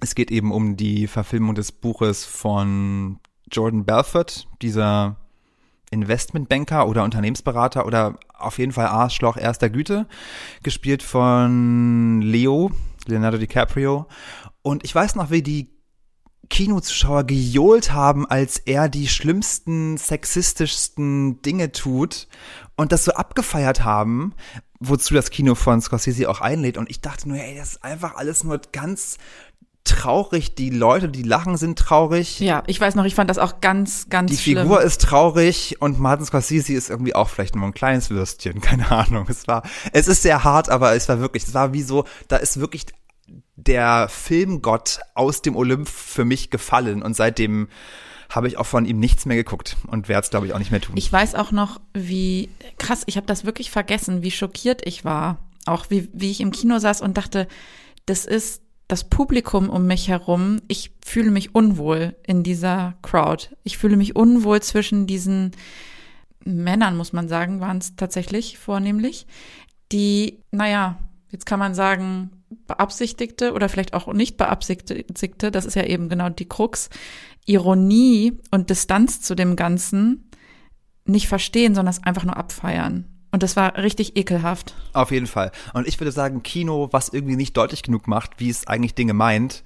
Es 0.00 0.14
geht 0.14 0.30
eben 0.30 0.52
um 0.52 0.76
die 0.76 1.06
Verfilmung 1.06 1.54
des 1.54 1.72
Buches 1.72 2.24
von 2.24 3.20
Jordan 3.50 3.84
Belfort, 3.84 4.48
dieser 4.62 5.16
Investmentbanker 5.90 6.88
oder 6.88 7.04
Unternehmensberater 7.04 7.86
oder 7.86 8.18
auf 8.32 8.58
jeden 8.58 8.72
Fall 8.72 8.86
Arschloch 8.86 9.36
erster 9.36 9.70
Güte, 9.70 10.06
gespielt 10.62 11.02
von 11.02 12.20
Leo, 12.20 12.72
Leonardo 13.06 13.38
DiCaprio. 13.38 14.06
Und 14.62 14.84
ich 14.84 14.94
weiß 14.94 15.14
noch, 15.14 15.30
wie 15.30 15.42
die 15.42 15.70
Kinozuschauer 16.50 17.24
gejohlt 17.24 17.92
haben, 17.92 18.26
als 18.26 18.58
er 18.58 18.88
die 18.88 19.08
schlimmsten, 19.08 19.96
sexistischsten 19.96 21.40
Dinge 21.42 21.72
tut 21.72 22.28
und 22.76 22.92
das 22.92 23.04
so 23.04 23.12
abgefeiert 23.12 23.84
haben, 23.84 24.34
wozu 24.78 25.14
das 25.14 25.30
Kino 25.30 25.54
von 25.54 25.80
Scorsese 25.80 26.28
auch 26.28 26.40
einlädt. 26.40 26.76
Und 26.76 26.90
ich 26.90 27.00
dachte 27.00 27.28
nur, 27.28 27.38
ey, 27.38 27.56
das 27.56 27.72
ist 27.72 27.84
einfach 27.84 28.16
alles 28.16 28.44
nur 28.44 28.60
ganz 28.72 29.18
traurig. 29.84 30.54
Die 30.54 30.70
Leute, 30.70 31.08
die 31.08 31.22
lachen, 31.22 31.56
sind 31.56 31.78
traurig. 31.78 32.40
Ja, 32.40 32.62
ich 32.66 32.80
weiß 32.80 32.94
noch, 32.94 33.04
ich 33.04 33.14
fand 33.14 33.30
das 33.30 33.38
auch 33.38 33.60
ganz, 33.60 34.08
ganz 34.08 34.30
Die 34.30 34.36
schlimm. 34.38 34.62
Figur 34.62 34.82
ist 34.82 35.02
traurig 35.02 35.76
und 35.80 36.00
Martin 36.00 36.26
Scorsese 36.26 36.72
ist 36.72 36.90
irgendwie 36.90 37.14
auch 37.14 37.28
vielleicht 37.28 37.54
nur 37.54 37.64
ein 37.66 37.74
kleines 37.74 38.10
Würstchen, 38.10 38.60
keine 38.62 38.90
Ahnung. 38.90 39.26
Es 39.28 39.46
war, 39.46 39.62
es 39.92 40.08
ist 40.08 40.22
sehr 40.22 40.42
hart, 40.44 40.70
aber 40.70 40.94
es 40.94 41.08
war 41.08 41.20
wirklich, 41.20 41.44
es 41.44 41.54
war 41.54 41.72
wie 41.72 41.82
so, 41.82 42.04
da 42.28 42.36
ist 42.36 42.58
wirklich 42.60 42.86
der 43.56 44.08
Filmgott 44.08 45.00
aus 45.14 45.42
dem 45.42 45.56
Olymp 45.56 45.88
für 45.88 46.24
mich 46.24 46.50
gefallen 46.50 47.02
und 47.02 47.14
seitdem 47.14 47.68
habe 48.30 48.48
ich 48.48 48.58
auch 48.58 48.66
von 48.66 48.84
ihm 48.84 48.98
nichts 48.98 49.26
mehr 49.26 49.36
geguckt 49.36 49.76
und 49.86 50.08
werde 50.08 50.24
es, 50.24 50.30
glaube 50.30 50.46
ich, 50.46 50.54
auch 50.54 50.58
nicht 50.58 50.70
mehr 50.70 50.80
tun. 50.80 50.96
Ich 50.96 51.12
weiß 51.12 51.34
auch 51.36 51.52
noch, 51.52 51.80
wie 51.92 52.48
krass, 52.78 53.02
ich 53.06 53.16
habe 53.16 53.26
das 53.26 53.44
wirklich 53.44 53.70
vergessen, 53.70 54.22
wie 54.22 54.30
schockiert 54.32 54.82
ich 54.84 55.04
war. 55.04 55.38
Auch 55.66 55.86
wie, 55.88 56.10
wie 56.12 56.30
ich 56.30 56.40
im 56.40 56.50
Kino 56.50 56.78
saß 56.78 57.00
und 57.00 57.16
dachte, 57.16 57.46
das 58.06 58.24
ist 58.24 58.63
das 58.94 59.02
Publikum 59.02 59.70
um 59.70 59.88
mich 59.88 60.06
herum. 60.06 60.60
Ich 60.68 60.92
fühle 61.04 61.32
mich 61.32 61.52
unwohl 61.52 62.14
in 62.24 62.44
dieser 62.44 62.94
Crowd. 63.02 63.48
Ich 63.64 63.76
fühle 63.76 63.96
mich 63.96 64.14
unwohl 64.14 64.62
zwischen 64.62 65.08
diesen 65.08 65.50
Männern, 66.44 66.96
muss 66.96 67.12
man 67.12 67.26
sagen, 67.26 67.58
waren 67.58 67.78
es 67.78 67.96
tatsächlich 67.96 68.56
vornehmlich, 68.56 69.26
die, 69.90 70.38
naja, 70.52 70.96
jetzt 71.32 71.44
kann 71.44 71.58
man 71.58 71.74
sagen, 71.74 72.30
beabsichtigte 72.68 73.52
oder 73.52 73.68
vielleicht 73.68 73.94
auch 73.94 74.12
nicht 74.12 74.36
beabsichtigte, 74.36 75.50
das 75.50 75.64
ist 75.64 75.74
ja 75.74 75.82
eben 75.86 76.08
genau 76.08 76.28
die 76.28 76.48
Krux, 76.48 76.88
Ironie 77.46 78.38
und 78.52 78.70
Distanz 78.70 79.20
zu 79.20 79.34
dem 79.34 79.56
Ganzen 79.56 80.30
nicht 81.04 81.26
verstehen, 81.26 81.74
sondern 81.74 81.90
es 81.90 82.04
einfach 82.04 82.24
nur 82.24 82.36
abfeiern. 82.36 83.13
Und 83.34 83.42
das 83.42 83.56
war 83.56 83.76
richtig 83.78 84.16
ekelhaft. 84.16 84.74
Auf 84.92 85.10
jeden 85.10 85.26
Fall. 85.26 85.50
Und 85.72 85.88
ich 85.88 85.98
würde 85.98 86.12
sagen, 86.12 86.44
Kino, 86.44 86.88
was 86.92 87.08
irgendwie 87.08 87.34
nicht 87.34 87.56
deutlich 87.56 87.82
genug 87.82 88.06
macht, 88.06 88.38
wie 88.38 88.48
es 88.48 88.68
eigentlich 88.68 88.94
Dinge 88.94 89.12
meint, 89.12 89.64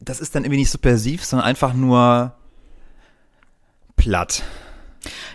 das 0.00 0.20
ist 0.20 0.34
dann 0.34 0.44
irgendwie 0.44 0.58
nicht 0.58 0.70
subversiv, 0.70 1.24
sondern 1.24 1.48
einfach 1.48 1.72
nur 1.72 2.34
platt. 3.96 4.42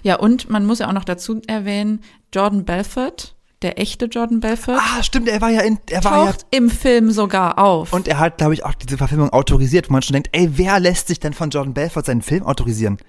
Ja, 0.03 0.17
und 0.17 0.47
man 0.47 0.67
muss 0.67 0.77
ja 0.77 0.87
auch 0.87 0.93
noch 0.93 1.05
dazu 1.05 1.41
erwähnen, 1.47 2.03
Jordan 2.31 2.65
Belfort, 2.65 3.33
der 3.63 3.79
echte 3.79 4.05
Jordan 4.05 4.41
Belfort. 4.41 4.79
Ah, 4.79 5.01
stimmt, 5.01 5.27
er 5.27 5.41
war 5.41 5.49
ja 5.49 5.61
in, 5.61 5.79
er 5.89 6.03
war 6.03 6.27
taucht 6.27 6.41
ja 6.43 6.59
im 6.59 6.69
Film 6.69 7.09
sogar 7.09 7.57
auf. 7.57 7.93
und 7.93 8.07
er 8.07 8.19
hat, 8.19 8.37
glaube 8.37 8.53
ich, 8.53 8.63
auch 8.63 8.75
diese 8.75 8.99
Verfilmung 8.99 9.31
autorisiert, 9.31 9.89
wo 9.89 9.93
man 9.93 10.03
schon 10.03 10.13
denkt, 10.13 10.29
ey, 10.33 10.55
wer 10.55 10.79
lässt 10.79 11.07
sich 11.07 11.19
denn 11.19 11.33
von 11.33 11.49
Jordan 11.49 11.73
Belfort 11.73 12.03
seinen 12.03 12.21
Film 12.21 12.43
autorisieren? 12.43 12.99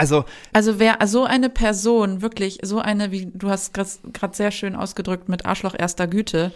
Also, 0.00 0.24
Also 0.54 0.78
wer 0.78 1.06
so 1.06 1.24
eine 1.24 1.50
Person, 1.50 2.22
wirklich 2.22 2.60
so 2.62 2.78
eine, 2.78 3.10
wie 3.10 3.26
du 3.26 3.50
hast 3.50 3.74
gerade 3.74 4.34
sehr 4.34 4.50
schön 4.50 4.74
ausgedrückt 4.74 5.28
mit 5.28 5.44
Arschloch 5.44 5.74
erster 5.78 6.06
Güte, 6.06 6.52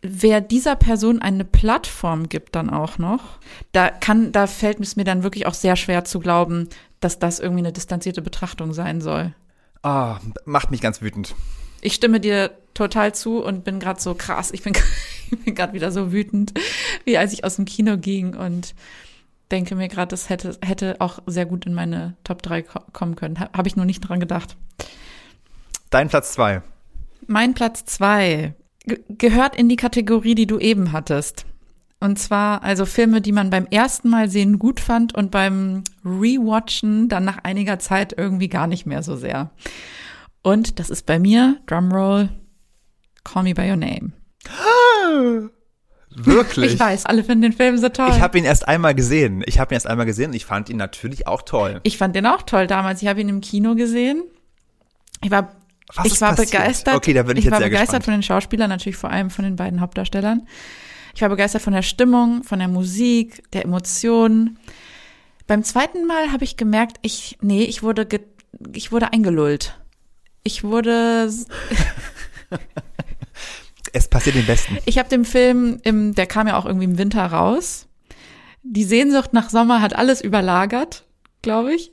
wer 0.00 0.40
dieser 0.40 0.76
Person 0.76 1.20
eine 1.20 1.44
Plattform 1.44 2.30
gibt 2.30 2.56
dann 2.56 2.70
auch 2.70 2.96
noch, 2.96 3.38
da 3.72 3.90
kann, 3.90 4.32
da 4.32 4.46
fällt 4.46 4.80
es 4.80 4.96
mir 4.96 5.04
dann 5.04 5.22
wirklich 5.22 5.44
auch 5.44 5.52
sehr 5.52 5.76
schwer 5.76 6.04
zu 6.06 6.20
glauben, 6.20 6.70
dass 7.00 7.18
das 7.18 7.38
irgendwie 7.38 7.60
eine 7.60 7.72
distanzierte 7.72 8.22
Betrachtung 8.22 8.72
sein 8.72 9.02
soll. 9.02 9.34
ah, 9.82 10.20
macht 10.46 10.70
mich 10.70 10.80
ganz 10.80 11.02
wütend. 11.02 11.34
Ich 11.82 11.92
stimme 11.92 12.18
dir 12.18 12.50
total 12.72 13.14
zu 13.14 13.44
und 13.44 13.62
bin 13.64 13.78
gerade 13.78 14.00
so 14.00 14.14
krass. 14.14 14.52
Ich 14.52 14.62
bin, 14.62 14.72
ich 15.30 15.44
bin 15.44 15.54
gerade 15.54 15.74
wieder 15.74 15.92
so 15.92 16.12
wütend, 16.12 16.54
wie 17.04 17.18
als 17.18 17.34
ich 17.34 17.44
aus 17.44 17.56
dem 17.56 17.66
Kino 17.66 17.98
ging 17.98 18.34
und 18.34 18.74
denke 19.50 19.74
mir 19.74 19.88
gerade, 19.88 20.08
das 20.10 20.28
hätte, 20.28 20.56
hätte 20.62 20.96
auch 21.00 21.20
sehr 21.26 21.46
gut 21.46 21.66
in 21.66 21.74
meine 21.74 22.16
Top 22.24 22.42
3 22.42 22.62
ko 22.62 22.80
kommen 22.92 23.16
können. 23.16 23.38
Ha- 23.40 23.50
Habe 23.56 23.68
ich 23.68 23.76
nur 23.76 23.84
nicht 23.86 24.00
dran 24.00 24.20
gedacht. 24.20 24.56
Dein 25.90 26.08
Platz 26.08 26.32
zwei. 26.32 26.62
Mein 27.26 27.54
Platz 27.54 27.84
zwei 27.84 28.54
ge 28.86 29.00
gehört 29.08 29.56
in 29.56 29.68
die 29.68 29.76
Kategorie, 29.76 30.34
die 30.34 30.46
du 30.46 30.58
eben 30.58 30.92
hattest. 30.92 31.46
Und 32.02 32.18
zwar 32.18 32.62
also 32.62 32.86
Filme, 32.86 33.20
die 33.20 33.32
man 33.32 33.50
beim 33.50 33.66
ersten 33.66 34.08
Mal 34.08 34.30
sehen 34.30 34.58
gut 34.58 34.80
fand 34.80 35.14
und 35.14 35.30
beim 35.30 35.84
Rewatchen 36.04 37.08
dann 37.08 37.24
nach 37.24 37.38
einiger 37.42 37.78
Zeit 37.78 38.14
irgendwie 38.16 38.48
gar 38.48 38.66
nicht 38.66 38.86
mehr 38.86 39.02
so 39.02 39.16
sehr. 39.16 39.50
Und 40.42 40.78
das 40.78 40.88
ist 40.88 41.04
bei 41.04 41.18
mir, 41.18 41.58
Drumroll, 41.66 42.30
Call 43.24 43.42
Me 43.42 43.52
By 43.54 43.68
Your 43.68 43.76
Name. 43.76 44.12
Wirklich? 46.12 46.74
Ich 46.74 46.80
weiß, 46.80 47.06
alle 47.06 47.22
finden 47.22 47.42
den 47.42 47.52
Film 47.52 47.78
so 47.78 47.88
toll. 47.88 48.08
Ich 48.10 48.20
habe 48.20 48.36
ihn 48.38 48.44
erst 48.44 48.66
einmal 48.66 48.94
gesehen. 48.94 49.42
Ich 49.46 49.58
habe 49.58 49.72
ihn 49.72 49.76
erst 49.76 49.86
einmal 49.86 50.06
gesehen 50.06 50.30
und 50.30 50.36
ich 50.36 50.44
fand 50.44 50.68
ihn 50.68 50.76
natürlich 50.76 51.26
auch 51.26 51.42
toll. 51.42 51.80
Ich 51.84 51.98
fand 51.98 52.16
den 52.16 52.26
auch 52.26 52.42
toll 52.42 52.66
damals. 52.66 53.00
Ich 53.02 53.08
habe 53.08 53.20
ihn 53.20 53.28
im 53.28 53.40
Kino 53.40 53.74
gesehen. 53.76 54.24
Ich 55.22 55.30
war, 55.30 55.52
Was 55.94 56.06
ich 56.06 56.20
war 56.20 56.30
passiert? 56.34 56.50
begeistert. 56.50 56.94
Okay, 56.96 57.12
da 57.12 57.22
bin 57.22 57.36
ich, 57.36 57.44
jetzt 57.44 57.52
war 57.52 57.58
sehr 57.60 57.68
begeistert 57.68 57.86
gespannt. 57.88 58.04
von 58.04 58.14
den 58.14 58.22
Schauspielern, 58.22 58.68
natürlich 58.68 58.96
vor 58.96 59.10
allem 59.10 59.30
von 59.30 59.44
den 59.44 59.56
beiden 59.56 59.80
Hauptdarstellern. 59.80 60.46
Ich 61.14 61.22
war 61.22 61.28
begeistert 61.28 61.62
von 61.62 61.72
der 61.72 61.82
Stimmung, 61.82 62.42
von 62.44 62.58
der 62.58 62.68
Musik, 62.68 63.42
der 63.52 63.64
Emotionen. 63.64 64.58
Beim 65.46 65.62
zweiten 65.64 66.06
Mal 66.06 66.32
habe 66.32 66.44
ich 66.44 66.56
gemerkt, 66.56 66.98
ich, 67.02 67.38
nee, 67.40 67.64
ich 67.64 67.82
wurde, 67.82 68.06
ich 68.72 68.92
wurde 68.92 69.12
eingelullt. 69.12 69.78
Ich 70.42 70.64
wurde, 70.64 71.28
Es 73.92 74.08
passiert 74.08 74.36
den 74.36 74.46
Besten. 74.46 74.78
ich 74.86 74.98
habe 74.98 75.08
den 75.08 75.24
Film, 75.24 75.78
im, 75.82 76.14
der 76.14 76.26
kam 76.26 76.46
ja 76.46 76.56
auch 76.58 76.66
irgendwie 76.66 76.84
im 76.84 76.98
Winter 76.98 77.24
raus. 77.26 77.86
Die 78.62 78.84
Sehnsucht 78.84 79.32
nach 79.32 79.50
Sommer 79.50 79.80
hat 79.80 79.96
alles 79.96 80.20
überlagert, 80.20 81.04
glaube 81.42 81.74
ich. 81.74 81.92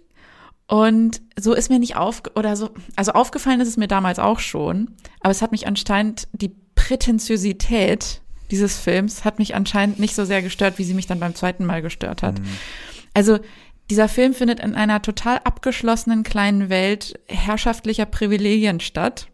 Und 0.67 1.21
so 1.39 1.53
ist 1.53 1.69
mir 1.69 1.79
nicht 1.79 1.95
auf 1.95 2.23
oder 2.35 2.57
so, 2.57 2.71
also 2.97 3.13
aufgefallen 3.13 3.61
ist 3.61 3.69
es 3.69 3.77
mir 3.77 3.87
damals 3.87 4.19
auch 4.19 4.39
schon, 4.39 4.95
aber 5.21 5.31
es 5.31 5.41
hat 5.41 5.53
mich 5.53 5.65
anscheinend 5.65 6.27
die 6.33 6.53
Prätentiosität 6.75 8.21
dieses 8.51 8.77
Films 8.77 9.25
hat 9.25 9.39
mich 9.39 9.55
anscheinend 9.55 9.99
nicht 9.99 10.15
so 10.15 10.25
sehr 10.25 10.41
gestört, 10.41 10.77
wie 10.77 10.83
sie 10.83 10.93
mich 10.93 11.07
dann 11.07 11.19
beim 11.19 11.35
zweiten 11.35 11.65
Mal 11.65 11.81
gestört 11.81 12.23
hat. 12.23 12.35
Also 13.13 13.39
dieser 13.89 14.09
Film 14.09 14.33
findet 14.33 14.59
in 14.59 14.75
einer 14.75 15.01
total 15.01 15.39
abgeschlossenen 15.43 16.23
kleinen 16.23 16.69
Welt 16.69 17.19
herrschaftlicher 17.27 18.05
Privilegien 18.05 18.79
statt. 18.79 19.27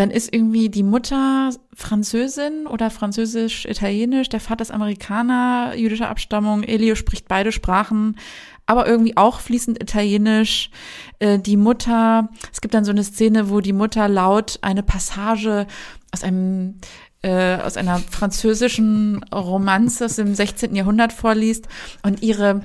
Dann 0.00 0.10
ist 0.10 0.32
irgendwie 0.32 0.70
die 0.70 0.82
Mutter 0.82 1.50
Französin 1.74 2.66
oder 2.66 2.88
französisch-italienisch, 2.88 4.30
der 4.30 4.40
Vater 4.40 4.62
ist 4.62 4.70
Amerikaner, 4.70 5.74
jüdischer 5.76 6.08
Abstammung, 6.08 6.62
Elio 6.62 6.94
spricht 6.94 7.28
beide 7.28 7.52
Sprachen, 7.52 8.16
aber 8.64 8.86
irgendwie 8.86 9.18
auch 9.18 9.40
fließend 9.40 9.78
Italienisch. 9.78 10.70
Äh, 11.18 11.38
Die 11.38 11.58
Mutter, 11.58 12.30
es 12.50 12.62
gibt 12.62 12.72
dann 12.72 12.86
so 12.86 12.92
eine 12.92 13.04
Szene, 13.04 13.50
wo 13.50 13.60
die 13.60 13.74
Mutter 13.74 14.08
laut 14.08 14.58
eine 14.62 14.82
Passage 14.82 15.66
aus 16.12 16.24
einem 16.24 16.76
äh, 17.20 17.56
aus 17.56 17.76
einer 17.76 17.98
französischen 17.98 19.22
Romanze 19.24 20.06
aus 20.06 20.16
dem 20.16 20.34
16. 20.34 20.74
Jahrhundert 20.74 21.12
vorliest 21.12 21.68
und 22.02 22.22
ihre 22.22 22.64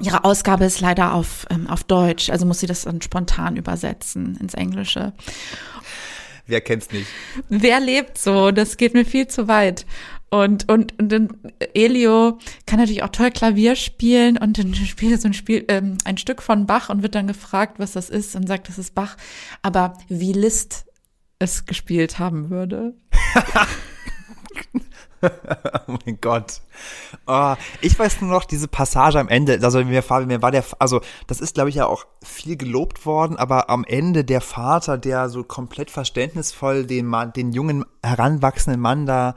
Ihre 0.00 0.22
Ausgabe 0.22 0.64
ist 0.64 0.80
leider 0.80 1.12
auf, 1.12 1.44
ähm, 1.50 1.66
auf 1.66 1.82
Deutsch, 1.82 2.30
also 2.30 2.46
muss 2.46 2.60
sie 2.60 2.66
das 2.66 2.82
dann 2.82 3.02
spontan 3.02 3.56
übersetzen 3.56 4.36
ins 4.36 4.54
Englische. 4.54 5.12
Wer 6.48 6.62
kennt's 6.62 6.90
nicht? 6.90 7.06
Wer 7.50 7.78
lebt 7.78 8.16
so? 8.18 8.50
Das 8.50 8.78
geht 8.78 8.94
mir 8.94 9.04
viel 9.04 9.28
zu 9.28 9.48
weit. 9.48 9.84
Und, 10.30 10.70
und, 10.70 10.98
und 10.98 11.10
dann 11.10 11.28
Elio 11.74 12.38
kann 12.66 12.78
natürlich 12.78 13.02
auch 13.02 13.10
toll 13.10 13.30
Klavier 13.30 13.76
spielen 13.76 14.36
und 14.38 14.58
dann 14.58 14.74
spielt 14.86 15.12
er 15.12 15.18
so 15.18 15.28
ein 15.28 15.34
Spiel, 15.34 15.64
ähm, 15.68 15.98
ein 16.04 16.16
Stück 16.18 16.42
von 16.42 16.66
Bach 16.66 16.88
und 16.88 17.02
wird 17.02 17.14
dann 17.14 17.26
gefragt, 17.26 17.78
was 17.78 17.92
das 17.92 18.10
ist 18.10 18.34
und 18.34 18.48
sagt, 18.48 18.68
das 18.68 18.78
ist 18.78 18.94
Bach. 18.94 19.16
Aber 19.62 19.94
wie 20.08 20.32
Liszt 20.32 20.86
es 21.38 21.66
gespielt 21.66 22.18
haben 22.18 22.50
würde. 22.50 22.94
oh 25.22 25.98
mein 26.04 26.18
Gott. 26.20 26.60
Oh, 27.26 27.54
ich 27.80 27.98
weiß 27.98 28.20
nur 28.20 28.30
noch 28.30 28.44
diese 28.44 28.68
Passage 28.68 29.18
am 29.18 29.28
Ende, 29.28 29.58
also 29.62 29.84
mir, 29.84 30.04
mir 30.26 30.42
war 30.42 30.50
der, 30.50 30.64
also 30.78 31.00
das 31.26 31.40
ist 31.40 31.54
glaube 31.54 31.70
ich 31.70 31.76
ja 31.76 31.86
auch 31.86 32.06
viel 32.22 32.56
gelobt 32.56 33.04
worden, 33.06 33.36
aber 33.36 33.70
am 33.70 33.84
Ende 33.84 34.24
der 34.24 34.40
Vater, 34.40 34.98
der 34.98 35.28
so 35.28 35.42
komplett 35.44 35.90
verständnisvoll 35.90 36.86
den 36.86 37.12
den 37.34 37.52
jungen 37.52 37.84
heranwachsenden 38.02 38.80
Mann 38.80 39.06
da 39.06 39.34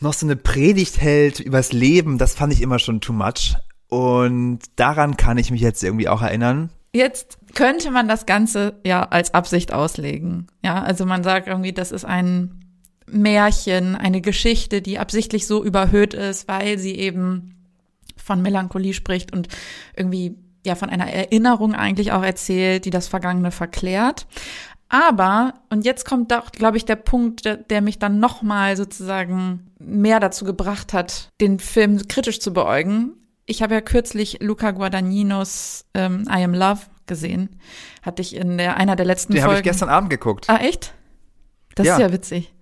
noch 0.00 0.14
so 0.14 0.26
eine 0.26 0.36
Predigt 0.36 1.00
hält 1.00 1.40
übers 1.40 1.72
Leben, 1.72 2.18
das 2.18 2.34
fand 2.34 2.52
ich 2.52 2.62
immer 2.62 2.78
schon 2.78 3.00
too 3.00 3.12
much. 3.12 3.56
Und 3.88 4.60
daran 4.76 5.16
kann 5.16 5.36
ich 5.36 5.50
mich 5.50 5.60
jetzt 5.60 5.82
irgendwie 5.82 6.08
auch 6.08 6.22
erinnern. 6.22 6.70
Jetzt 6.92 7.38
könnte 7.54 7.90
man 7.90 8.08
das 8.08 8.26
Ganze 8.26 8.80
ja 8.84 9.02
als 9.04 9.34
Absicht 9.34 9.72
auslegen. 9.72 10.46
Ja, 10.64 10.82
also 10.82 11.06
man 11.06 11.22
sagt 11.22 11.48
irgendwie, 11.48 11.72
das 11.72 11.92
ist 11.92 12.04
ein 12.04 12.60
Märchen, 13.12 13.96
eine 13.96 14.20
Geschichte, 14.20 14.82
die 14.82 14.98
absichtlich 14.98 15.46
so 15.46 15.64
überhöht 15.64 16.14
ist, 16.14 16.48
weil 16.48 16.78
sie 16.78 16.94
eben 16.96 17.56
von 18.16 18.42
Melancholie 18.42 18.94
spricht 18.94 19.32
und 19.32 19.48
irgendwie 19.96 20.36
ja 20.66 20.74
von 20.74 20.90
einer 20.90 21.10
Erinnerung 21.10 21.74
eigentlich 21.74 22.12
auch 22.12 22.22
erzählt, 22.22 22.84
die 22.84 22.90
das 22.90 23.08
Vergangene 23.08 23.50
verklärt. 23.50 24.26
Aber, 24.88 25.54
und 25.70 25.84
jetzt 25.84 26.04
kommt 26.04 26.32
doch, 26.32 26.50
glaube 26.50 26.76
ich, 26.76 26.84
der 26.84 26.96
Punkt, 26.96 27.44
der, 27.44 27.56
der 27.56 27.80
mich 27.80 27.98
dann 28.00 28.18
nochmal 28.18 28.76
sozusagen 28.76 29.70
mehr 29.78 30.18
dazu 30.18 30.44
gebracht 30.44 30.92
hat, 30.92 31.28
den 31.40 31.60
Film 31.60 32.08
kritisch 32.08 32.40
zu 32.40 32.52
beäugen. 32.52 33.12
Ich 33.46 33.62
habe 33.62 33.74
ja 33.74 33.80
kürzlich 33.80 34.38
Luca 34.42 34.72
Guadagninos 34.72 35.84
ähm, 35.94 36.24
I 36.28 36.42
Am 36.44 36.54
Love 36.54 36.80
gesehen. 37.06 37.60
Hatte 38.02 38.20
ich 38.22 38.34
in 38.34 38.58
der, 38.58 38.76
einer 38.76 38.96
der 38.96 39.06
letzten 39.06 39.32
Den 39.32 39.42
habe 39.42 39.52
Folgen. 39.54 39.66
ich 39.66 39.72
gestern 39.72 39.88
Abend 39.88 40.10
geguckt. 40.10 40.50
Ah, 40.50 40.56
echt? 40.58 40.92
Das 41.76 41.86
Ja. 41.86 41.94
ist 41.94 42.00
ja 42.00 42.12
witzig. 42.12 42.52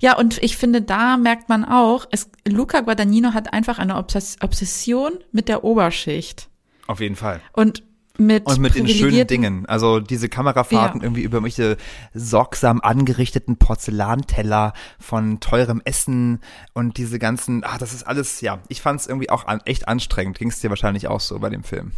Ja, 0.00 0.16
und 0.16 0.42
ich 0.42 0.56
finde, 0.56 0.82
da 0.82 1.16
merkt 1.16 1.48
man 1.48 1.64
auch, 1.64 2.06
es, 2.10 2.30
Luca 2.46 2.80
Guadagnino 2.80 3.34
hat 3.34 3.52
einfach 3.52 3.78
eine 3.78 3.96
Obsess 3.96 4.36
Obsession 4.42 5.12
mit 5.32 5.48
der 5.48 5.64
Oberschicht. 5.64 6.48
Auf 6.86 7.00
jeden 7.00 7.16
Fall. 7.16 7.40
Und 7.52 7.82
mit, 8.20 8.46
Und 8.46 8.58
mit 8.58 8.74
den 8.74 8.88
schönen 8.88 9.28
Dingen. 9.28 9.64
Also 9.66 10.00
diese 10.00 10.28
Kamerafahrten 10.28 11.00
Ja. 11.00 11.06
irgendwie 11.06 11.22
über 11.22 11.40
welche 11.44 11.76
sorgsam 12.14 12.80
angerichteten 12.80 13.58
Porzellanteller 13.58 14.72
von 14.98 15.38
teurem 15.38 15.80
Essen 15.84 16.40
und 16.74 16.96
diese 16.96 17.20
ganzen, 17.20 17.62
ah, 17.62 17.78
das 17.78 17.92
ist 17.94 18.02
alles, 18.04 18.40
ja, 18.40 18.58
ich 18.68 18.82
fand 18.82 19.00
es 19.00 19.06
irgendwie 19.06 19.30
auch 19.30 19.46
an, 19.46 19.60
echt 19.66 19.86
anstrengend. 19.86 20.38
Ging 20.38 20.48
es 20.48 20.58
dir 20.58 20.68
wahrscheinlich 20.68 21.06
auch 21.06 21.20
so 21.20 21.38
bei 21.38 21.48
dem 21.48 21.62
Film. 21.62 21.92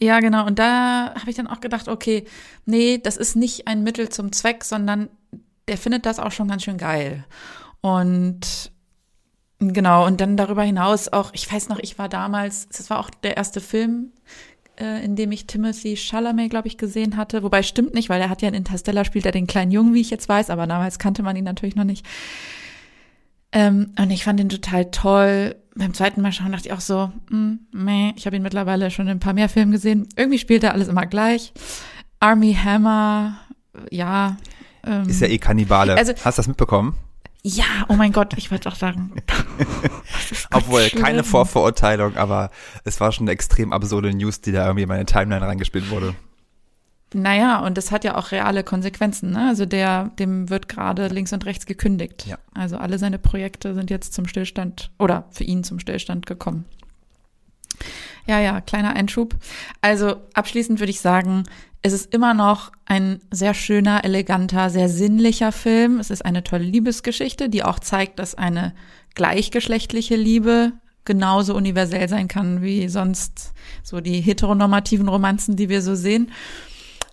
Ja, 0.00 0.20
genau. 0.20 0.46
Und 0.46 0.60
da 0.60 1.12
habe 1.18 1.28
ich 1.28 1.34
dann 1.34 1.48
auch 1.48 1.60
gedacht, 1.60 1.88
okay, 1.88 2.24
nee, 2.64 2.98
das 3.02 3.16
ist 3.16 3.34
nicht 3.34 3.66
ein 3.66 3.82
Mittel 3.82 4.10
zum 4.10 4.30
Zweck, 4.30 4.62
sondern 4.62 5.08
der 5.68 5.78
findet 5.78 6.06
das 6.06 6.18
auch 6.18 6.32
schon 6.32 6.48
ganz 6.48 6.64
schön 6.64 6.78
geil. 6.78 7.24
Und 7.80 8.72
genau, 9.58 10.06
und 10.06 10.20
dann 10.20 10.36
darüber 10.36 10.62
hinaus 10.62 11.08
auch, 11.08 11.30
ich 11.32 11.50
weiß 11.52 11.68
noch, 11.68 11.78
ich 11.78 11.98
war 11.98 12.08
damals, 12.08 12.68
das 12.68 12.90
war 12.90 12.98
auch 12.98 13.10
der 13.10 13.36
erste 13.36 13.60
Film, 13.60 14.12
äh, 14.78 15.04
in 15.04 15.16
dem 15.16 15.32
ich 15.32 15.46
Timothy 15.46 15.96
Chalamet, 15.96 16.50
glaube 16.50 16.68
ich, 16.68 16.78
gesehen 16.78 17.16
hatte. 17.16 17.42
Wobei 17.42 17.62
stimmt 17.62 17.94
nicht, 17.94 18.08
weil 18.08 18.20
er 18.20 18.30
hat 18.30 18.42
ja 18.42 18.48
in 18.48 18.54
Interstellar 18.54 19.04
spielt 19.04 19.26
er 19.26 19.32
den 19.32 19.46
kleinen 19.46 19.70
Jungen, 19.70 19.94
wie 19.94 20.00
ich 20.00 20.10
jetzt 20.10 20.28
weiß, 20.28 20.50
aber 20.50 20.66
damals 20.66 20.98
kannte 20.98 21.22
man 21.22 21.36
ihn 21.36 21.44
natürlich 21.44 21.76
noch 21.76 21.84
nicht. 21.84 22.06
Ähm, 23.52 23.92
und 23.98 24.10
ich 24.10 24.24
fand 24.24 24.40
ihn 24.40 24.48
total 24.48 24.90
toll. 24.90 25.56
Beim 25.74 25.94
zweiten 25.94 26.20
Mal 26.20 26.32
schauen 26.32 26.52
dachte 26.52 26.68
ich 26.68 26.74
auch 26.74 26.80
so, 26.80 27.12
mm, 27.30 27.54
meh, 27.72 28.12
ich 28.16 28.26
habe 28.26 28.36
ihn 28.36 28.42
mittlerweile 28.42 28.90
schon 28.90 29.06
in 29.06 29.12
ein 29.12 29.20
paar 29.20 29.32
mehr 29.32 29.48
Filmen 29.48 29.72
gesehen. 29.72 30.08
Irgendwie 30.16 30.38
spielt 30.38 30.64
er 30.64 30.72
alles 30.72 30.88
immer 30.88 31.06
gleich. 31.06 31.52
Army 32.20 32.54
Hammer, 32.54 33.38
ja. 33.90 34.36
Ähm, 34.88 35.08
ist 35.08 35.20
ja 35.20 35.28
eh 35.28 35.38
Kannibale. 35.38 35.96
Also, 35.96 36.12
Hast 36.24 36.38
du 36.38 36.40
das 36.40 36.48
mitbekommen? 36.48 36.94
Ja, 37.42 37.64
oh 37.88 37.94
mein 37.94 38.12
Gott, 38.12 38.34
ich 38.36 38.50
wollte 38.50 38.68
auch 38.68 38.74
sagen. 38.74 39.12
Obwohl, 40.50 40.82
schlimm. 40.82 41.02
keine 41.02 41.24
Vorverurteilung, 41.24 42.16
aber 42.16 42.50
es 42.84 43.00
war 43.00 43.12
schon 43.12 43.24
eine 43.24 43.32
extrem 43.32 43.72
absurde 43.72 44.12
News, 44.12 44.40
die 44.40 44.50
da 44.50 44.64
irgendwie 44.64 44.82
in 44.82 44.88
meine 44.88 45.06
Timeline 45.06 45.46
reingespielt 45.46 45.90
wurde. 45.90 46.14
Naja, 47.14 47.60
und 47.60 47.78
das 47.78 47.90
hat 47.90 48.04
ja 48.04 48.16
auch 48.16 48.32
reale 48.32 48.64
Konsequenzen. 48.64 49.30
Ne? 49.30 49.48
Also 49.48 49.64
der, 49.64 50.10
dem 50.18 50.50
wird 50.50 50.68
gerade 50.68 51.08
links 51.08 51.32
und 51.32 51.46
rechts 51.46 51.64
gekündigt. 51.64 52.26
Ja. 52.26 52.38
Also 52.54 52.76
alle 52.76 52.98
seine 52.98 53.18
Projekte 53.18 53.74
sind 53.74 53.88
jetzt 53.88 54.12
zum 54.12 54.26
Stillstand 54.26 54.90
oder 54.98 55.24
für 55.30 55.44
ihn 55.44 55.64
zum 55.64 55.78
Stillstand 55.78 56.26
gekommen. 56.26 56.66
Ja, 58.26 58.40
ja, 58.40 58.60
kleiner 58.60 58.94
Einschub. 58.94 59.36
Also 59.80 60.16
abschließend 60.34 60.80
würde 60.80 60.90
ich 60.90 61.00
sagen, 61.00 61.44
es 61.82 61.92
ist 61.92 62.12
immer 62.12 62.34
noch 62.34 62.72
ein 62.86 63.20
sehr 63.30 63.54
schöner, 63.54 64.04
eleganter, 64.04 64.70
sehr 64.70 64.88
sinnlicher 64.88 65.52
Film. 65.52 66.00
Es 66.00 66.10
ist 66.10 66.24
eine 66.24 66.42
tolle 66.42 66.64
Liebesgeschichte, 66.64 67.48
die 67.48 67.62
auch 67.62 67.78
zeigt, 67.78 68.18
dass 68.18 68.34
eine 68.34 68.74
gleichgeschlechtliche 69.14 70.16
Liebe 70.16 70.72
genauso 71.04 71.54
universell 71.54 72.08
sein 72.08 72.28
kann 72.28 72.62
wie 72.62 72.88
sonst 72.88 73.52
so 73.82 74.00
die 74.00 74.20
heteronormativen 74.20 75.08
Romanzen, 75.08 75.56
die 75.56 75.68
wir 75.68 75.82
so 75.82 75.94
sehen. 75.94 76.32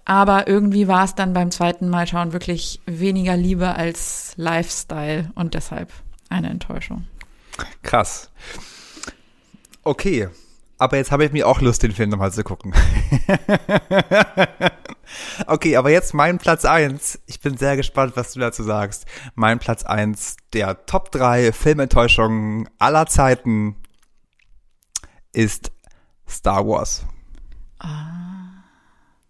Aber 0.03 0.47
irgendwie 0.47 0.87
war 0.87 1.05
es 1.05 1.15
dann 1.15 1.33
beim 1.33 1.49
zweiten 1.49 1.89
Mal 1.89 2.05
schauen 2.05 2.33
wirklich 2.33 2.79
weniger 2.85 3.37
Liebe 3.37 3.75
als 3.75 4.33
Lifestyle 4.35 5.31
und 5.35 5.53
deshalb 5.53 5.91
eine 6.29 6.49
Enttäuschung. 6.49 7.07
Krass. 7.81 8.29
Okay, 9.83 10.29
aber 10.85 10.97
jetzt 10.97 11.11
habe 11.11 11.25
ich 11.25 11.31
mir 11.31 11.47
auch 11.47 11.61
Lust, 11.61 11.81
den 11.81 11.91
Film 11.91 12.11
nochmal 12.11 12.31
zu 12.31 12.43
gucken. 12.43 12.71
okay, 15.47 15.77
aber 15.77 15.89
jetzt 15.89 16.13
mein 16.13 16.37
Platz 16.37 16.63
eins. 16.63 17.19
Ich 17.25 17.41
bin 17.41 17.57
sehr 17.57 17.75
gespannt, 17.75 18.13
was 18.15 18.33
du 18.33 18.39
dazu 18.39 18.61
sagst. 18.61 19.05
Mein 19.33 19.57
Platz 19.57 19.83
eins 19.83 20.37
der 20.53 20.85
Top 20.85 21.11
3 21.11 21.51
Filmenttäuschungen 21.51 22.69
aller 22.77 23.07
Zeiten 23.07 23.77
ist 25.33 25.71
Star 26.29 26.67
Wars. 26.67 27.03
Ah. 27.79 28.61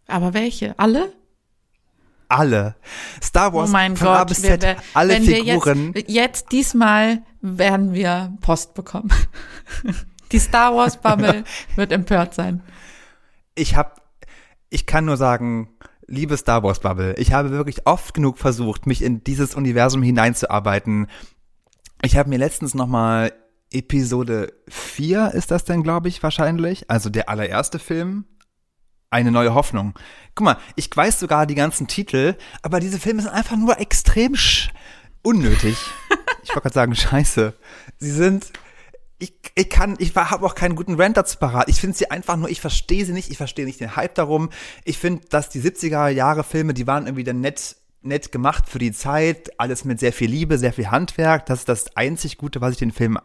Aber 0.07 0.33
welche? 0.33 0.77
Alle? 0.77 1.13
Alle. 2.27 2.75
Star 3.24 3.53
Wars 3.53 3.69
oh 3.69 3.71
mein 3.71 3.95
von 3.95 4.07
Gott, 4.07 4.17
A 4.17 4.24
bis 4.25 4.41
Z, 4.41 4.62
wir, 4.62 4.75
alle 4.93 5.13
wenn 5.13 5.24
Figuren. 5.24 5.93
Wir 5.93 6.01
jetzt, 6.01 6.12
jetzt 6.12 6.51
diesmal 6.51 7.24
werden 7.39 7.93
wir 7.93 8.33
Post 8.41 8.74
bekommen. 8.74 9.09
Die 10.32 10.39
Star 10.39 10.75
Wars 10.75 10.98
Bubble 10.98 11.44
wird 11.75 11.91
empört 11.91 12.34
sein. 12.34 12.63
Ich 13.55 13.75
habe, 13.75 13.91
ich 14.70 14.86
kann 14.86 15.05
nur 15.05 15.17
sagen, 15.17 15.70
liebe 16.08 16.38
Star 16.38 16.63
Wars 16.63 16.79
Bubble, 16.79 17.15
ich 17.17 17.34
habe 17.34 17.51
wirklich 17.51 17.86
oft 17.86 18.13
genug 18.13 18.38
versucht, 18.38 18.86
mich 18.86 19.01
in 19.01 19.24
dieses 19.24 19.55
Universum 19.55 20.03
hineinzuarbeiten. 20.03 21.08
Ich 22.01 22.17
habe 22.17 22.29
mir 22.29 22.38
letztens 22.38 22.74
noch 22.74 22.88
mal 22.88 23.32
Episode 23.72 24.53
4 24.70 25.32
ist 25.34 25.51
das 25.51 25.65
denn, 25.65 25.84
glaube 25.84 26.08
ich, 26.08 26.24
wahrscheinlich, 26.24 26.89
also 26.89 27.10
der 27.10 27.29
allererste 27.29 27.79
Film, 27.79 28.25
eine 29.10 29.32
neue 29.32 29.53
Hoffnung. 29.53 29.94
Guck 30.34 30.46
mal, 30.46 30.58
ich 30.75 30.89
weiß 30.94 31.20
sogar 31.20 31.46
die 31.46 31.55
ganzen 31.55 31.88
Titel, 31.88 32.36
aber 32.62 32.79
diese 32.79 33.00
Filme 33.00 33.22
sind 33.22 33.32
einfach 33.32 33.58
nur 33.58 33.79
extrem 33.79 34.36
unnötig. 35.24 35.77
ich 36.44 36.50
wollte 36.50 36.62
gerade 36.62 36.74
sagen, 36.74 36.96
scheiße. 36.96 37.53
Sie 37.98 38.12
sind 38.12 38.51
ich, 39.17 39.34
ich 39.55 39.69
kann, 39.69 39.95
ich 40.00 40.15
habe 40.15 40.45
auch 40.45 40.55
keinen 40.55 40.75
guten 40.75 41.00
Rant 41.00 41.17
dazu 41.17 41.38
parat. 41.38 41.69
Ich 41.69 41.79
finde 41.79 41.95
sie 41.95 42.12
einfach 42.12 42.36
nur, 42.36 42.50
ich 42.50 42.60
verstehe 42.60 43.05
sie 43.05 43.13
nicht, 43.13 43.31
ich 43.31 43.38
verstehe 43.38 43.65
nicht 43.65 43.79
den 43.79 43.95
Hype 43.95 44.15
darum. 44.15 44.50
Ich 44.84 44.98
finde, 44.98 45.25
dass 45.29 45.50
die 45.50 45.62
70er 45.62 46.10
Jahre 46.10 46.43
Filme, 46.43 46.73
die 46.73 46.88
waren 46.88 47.06
irgendwie 47.06 47.23
dann 47.23 47.39
nett, 47.39 47.78
nett 48.01 48.32
gemacht 48.32 48.69
für 48.69 48.80
die 48.80 48.91
Zeit, 48.91 49.58
alles 49.58 49.86
mit 49.86 49.99
sehr 49.99 50.13
viel 50.13 50.30
Liebe, 50.30 50.58
sehr 50.58 50.73
viel 50.73 50.91
Handwerk. 50.91 51.45
Das 51.45 51.60
ist 51.60 51.69
das 51.69 51.95
einzig 51.95 52.38
Gute, 52.38 52.60
was 52.60 52.73
ich 52.73 52.80
den 52.80 52.91
Film 52.91 53.17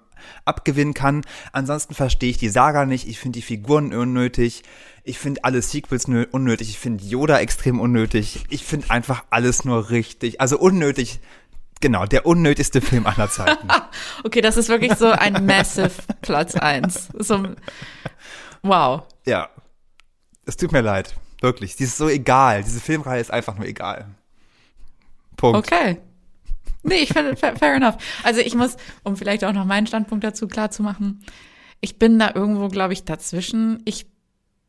abgewinnen 0.45 0.95
kann. 0.95 1.23
Ansonsten 1.53 1.95
verstehe 1.95 2.31
ich 2.31 2.39
die 2.39 2.49
Saga 2.49 2.87
nicht. 2.87 3.09
Ich 3.09 3.19
finde 3.19 3.39
die 3.39 3.45
Figuren 3.45 3.93
unnötig. 3.93 4.63
Ich 5.03 5.19
finde 5.19 5.45
alle 5.45 5.63
Sequels 5.63 6.05
unnötig. 6.05 6.69
Ich 6.69 6.79
finde 6.79 7.05
Yoda 7.05 7.41
extrem 7.41 7.81
unnötig. 7.81 8.45
Ich 8.49 8.65
finde 8.65 8.91
einfach 8.91 9.25
alles 9.31 9.65
nur 9.65 9.91
richtig. 9.91 10.41
Also 10.41 10.59
unnötig 10.59 11.21
Genau, 11.81 12.05
der 12.05 12.27
unnötigste 12.27 12.81
Film 12.81 13.07
aller 13.07 13.31
Zeiten. 13.31 13.69
okay, 14.25 14.43
das 14.43 14.57
ist 14.59 14.69
wirklich 14.69 14.95
so 14.95 15.11
ein 15.11 15.47
massive 15.47 15.91
Platz 16.21 16.55
eins. 16.55 17.09
So, 17.19 17.43
wow. 18.63 19.03
Ja. 19.27 19.49
Es 20.45 20.57
tut 20.57 20.73
mir 20.73 20.83
leid. 20.83 21.15
Wirklich. 21.41 21.77
Die 21.77 21.85
ist 21.85 21.97
so 21.97 22.09
egal. 22.09 22.63
Diese 22.63 22.81
Filmreihe 22.81 23.21
ist 23.21 23.31
einfach 23.31 23.57
nur 23.57 23.67
egal. 23.67 24.07
Punkt. 25.37 25.59
Okay. 25.59 25.99
Nee, 26.83 26.97
ich 26.97 27.13
finde, 27.13 27.37
fair, 27.37 27.57
fair 27.57 27.75
enough. 27.75 27.97
Also 28.23 28.41
ich 28.41 28.55
muss, 28.55 28.77
um 29.03 29.17
vielleicht 29.17 29.45
auch 29.45 29.53
noch 29.53 29.65
meinen 29.65 29.87
Standpunkt 29.87 30.25
dazu 30.25 30.49
klar 30.49 30.71
zu 30.71 30.83
machen, 30.83 31.25
ich 31.81 31.99
bin 31.99 32.19
da 32.19 32.33
irgendwo, 32.35 32.69
glaube 32.69 32.93
ich, 32.93 33.05
dazwischen. 33.05 33.81
Ich 33.87 34.07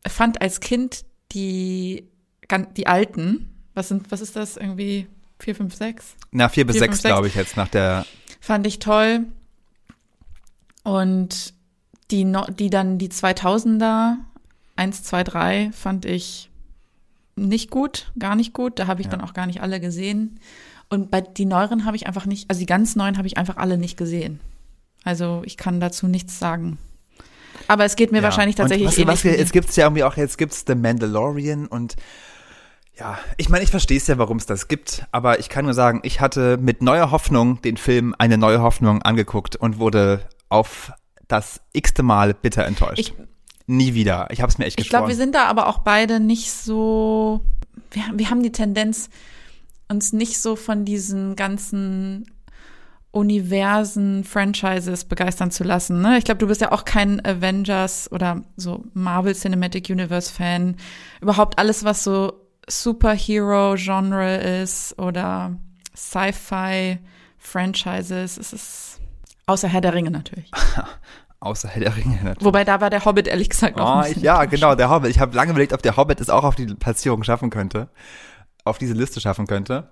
fand 0.07 0.41
als 0.41 0.61
Kind 0.61 1.05
die, 1.33 2.09
die 2.77 2.87
alten, 2.87 3.49
was 3.73 3.89
sind, 3.89 4.11
was 4.11 4.21
ist 4.21 4.35
das 4.35 4.57
irgendwie? 4.57 5.07
Vier, 5.41 5.55
fünf, 5.55 5.75
sechs? 5.75 6.15
Na, 6.31 6.49
vier 6.49 6.67
bis 6.67 6.75
vier, 6.75 6.83
sechs, 6.83 7.01
glaube 7.01 7.27
ich, 7.27 7.33
jetzt 7.33 7.57
nach 7.57 7.67
der. 7.67 8.05
Fand 8.39 8.67
ich 8.67 8.77
toll. 8.77 9.25
Und 10.83 11.53
die, 12.11 12.31
die 12.59 12.69
dann 12.69 12.99
die 12.99 13.09
2000er, 13.09 14.17
eins, 14.75 15.03
zwei, 15.03 15.23
drei, 15.23 15.71
fand 15.73 16.05
ich 16.05 16.51
nicht 17.35 17.71
gut, 17.71 18.11
gar 18.19 18.35
nicht 18.35 18.53
gut. 18.53 18.77
Da 18.77 18.85
habe 18.85 19.01
ich 19.01 19.07
ja. 19.07 19.11
dann 19.11 19.21
auch 19.21 19.33
gar 19.33 19.47
nicht 19.47 19.61
alle 19.61 19.79
gesehen. 19.79 20.39
Und 20.89 21.09
bei 21.09 21.21
die 21.21 21.45
neueren 21.45 21.85
habe 21.85 21.95
ich 21.95 22.05
einfach 22.05 22.27
nicht, 22.27 22.49
also 22.49 22.59
die 22.59 22.65
ganz 22.67 22.95
neuen 22.95 23.17
habe 23.17 23.27
ich 23.27 23.37
einfach 23.37 23.57
alle 23.57 23.77
nicht 23.77 23.97
gesehen. 23.97 24.39
Also 25.03 25.41
ich 25.45 25.57
kann 25.57 25.79
dazu 25.79 26.07
nichts 26.07 26.37
sagen. 26.37 26.77
Aber 27.67 27.85
es 27.85 27.95
geht 27.95 28.11
mir 28.11 28.19
ja. 28.19 28.23
wahrscheinlich 28.23 28.57
tatsächlich 28.57 28.87
und 28.87 29.07
was, 29.07 29.23
was, 29.23 29.23
Jetzt 29.23 29.53
gibt's 29.53 29.75
ja 29.75 29.85
irgendwie 29.85 30.03
auch, 30.03 30.17
jetzt 30.17 30.37
gibt's 30.37 30.65
The 30.67 30.75
Mandalorian 30.75 31.65
und 31.65 31.95
ja, 32.97 33.17
ich 33.37 33.49
meine, 33.49 33.63
ich 33.63 33.71
verstehe 33.71 33.97
es 33.97 34.07
ja, 34.07 34.17
warum 34.17 34.37
es 34.37 34.45
das 34.45 34.67
gibt, 34.67 35.05
aber 35.11 35.39
ich 35.39 35.49
kann 35.49 35.65
nur 35.65 35.73
sagen, 35.73 36.01
ich 36.03 36.21
hatte 36.21 36.57
mit 36.57 36.81
neuer 36.81 37.11
Hoffnung 37.11 37.61
den 37.61 37.77
Film 37.77 38.15
Eine 38.17 38.37
neue 38.37 38.61
Hoffnung 38.61 39.01
angeguckt 39.01 39.55
und 39.55 39.79
wurde 39.79 40.27
auf 40.49 40.91
das 41.27 41.61
x-te 41.73 42.03
Mal 42.03 42.33
bitter 42.33 42.65
enttäuscht. 42.65 42.99
Ich, 42.99 43.13
Nie 43.71 43.93
wieder. 43.93 44.27
Ich 44.31 44.41
habe 44.41 44.51
es 44.51 44.57
mir 44.57 44.65
echt 44.65 44.79
Ich 44.79 44.89
glaube, 44.89 45.07
wir 45.07 45.15
sind 45.15 45.33
da 45.33 45.45
aber 45.45 45.67
auch 45.67 45.79
beide 45.79 46.19
nicht 46.19 46.51
so. 46.51 47.41
Wir, 47.91 48.03
wir 48.13 48.29
haben 48.29 48.43
die 48.43 48.51
Tendenz, 48.51 49.09
uns 49.87 50.11
nicht 50.11 50.41
so 50.41 50.57
von 50.57 50.83
diesen 50.83 51.37
ganzen 51.37 52.25
Universen, 53.11 54.25
Franchises 54.25 55.05
begeistern 55.05 55.51
zu 55.51 55.63
lassen. 55.63 56.01
Ne? 56.01 56.17
Ich 56.17 56.25
glaube, 56.25 56.39
du 56.39 56.47
bist 56.47 56.59
ja 56.59 56.73
auch 56.73 56.85
kein 56.85 57.25
Avengers 57.25 58.11
oder 58.11 58.41
so 58.57 58.83
Marvel 58.93 59.35
Cinematic 59.35 59.89
Universe 59.89 60.33
Fan. 60.33 60.75
Überhaupt 61.21 61.57
alles, 61.57 61.85
was 61.85 62.03
so 62.03 62.40
Superhero-Genre 62.67 64.37
ist 64.61 64.99
oder 64.99 65.57
Sci-Fi-Franchises. 65.95 68.37
Es 68.37 68.53
ist 68.53 68.99
außer 69.45 69.67
Herr 69.67 69.81
der 69.81 69.93
Ringe 69.93 70.09
natürlich. 70.11 70.49
außer 71.39 71.67
Herr 71.67 71.81
der 71.81 71.97
Ringe 71.97 72.19
natürlich. 72.23 72.45
Wobei 72.45 72.63
da 72.63 72.81
war 72.81 72.89
der 72.89 73.05
Hobbit 73.05 73.27
ehrlich 73.27 73.49
gesagt 73.49 73.79
auch. 73.79 74.03
Oh, 74.03 74.07
ich, 74.07 74.17
ja, 74.17 74.45
genau, 74.45 74.73
der 74.75 74.89
Hobbit. 74.89 75.11
Ich 75.11 75.19
habe 75.19 75.35
lange 75.35 75.51
überlegt, 75.51 75.73
ob 75.73 75.81
der 75.81 75.97
Hobbit 75.97 76.21
es 76.21 76.29
auch 76.29 76.43
auf 76.43 76.55
die 76.55 76.67
Platzierung 76.67 77.23
schaffen 77.23 77.49
könnte, 77.49 77.89
auf 78.63 78.77
diese 78.77 78.93
Liste 78.93 79.19
schaffen 79.19 79.47
könnte. 79.47 79.89